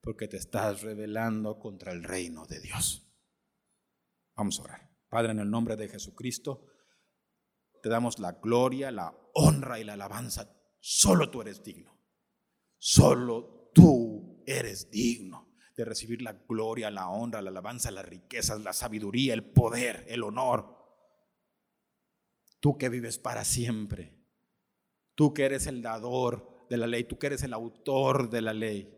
[0.00, 3.11] porque te estás rebelando contra el reino de Dios.
[4.36, 4.90] Vamos a orar.
[5.08, 6.66] Padre, en el nombre de Jesucristo,
[7.82, 10.48] te damos la gloria, la honra y la alabanza.
[10.80, 11.98] Solo tú eres digno.
[12.78, 18.72] Solo tú eres digno de recibir la gloria, la honra, la alabanza, las riquezas, la
[18.72, 20.78] sabiduría, el poder, el honor.
[22.60, 24.16] Tú que vives para siempre.
[25.14, 27.04] Tú que eres el dador de la ley.
[27.04, 28.96] Tú que eres el autor de la ley.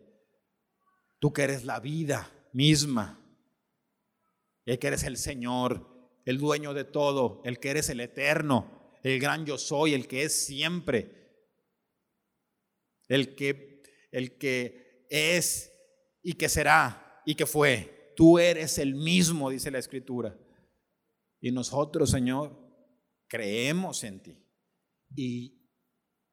[1.19, 3.24] Tú que eres la vida misma
[4.65, 5.87] el que eres el Señor,
[6.25, 10.23] el dueño de todo, el que eres el eterno, el gran yo soy, el que
[10.23, 11.25] es siempre,
[13.07, 15.71] el que, el que es
[16.23, 18.13] y que será y que fue.
[18.15, 20.35] Tú eres el mismo, dice la Escritura.
[21.39, 22.57] Y nosotros, Señor,
[23.27, 24.43] creemos en ti.
[25.15, 25.69] Y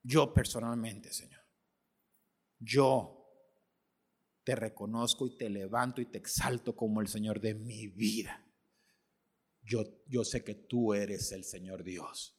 [0.02, 1.42] yo personalmente, Señor,
[2.58, 3.11] yo
[4.44, 8.44] te reconozco y te levanto y te exalto como el Señor de mi vida.
[9.62, 12.38] Yo, yo sé que tú eres el Señor Dios.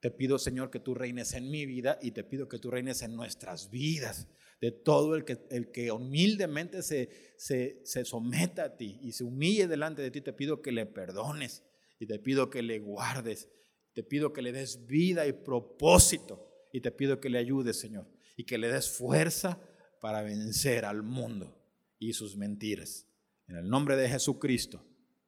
[0.00, 3.02] Te pido, Señor, que tú reines en mi vida y te pido que tú reines
[3.02, 4.28] en nuestras vidas.
[4.60, 9.22] De todo el que, el que humildemente se, se, se someta a ti y se
[9.22, 11.62] humille delante de ti, te pido que le perdones
[11.98, 13.50] y te pido que le guardes.
[13.92, 18.10] Te pido que le des vida y propósito y te pido que le ayudes, Señor,
[18.36, 19.60] y que le des fuerza
[20.00, 21.56] para vencer al mundo
[21.98, 23.06] y sus mentiras.
[23.48, 24.84] En el nombre de Jesucristo.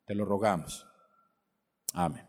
[0.07, 0.87] Te lo rogamos.
[1.93, 2.28] Amén.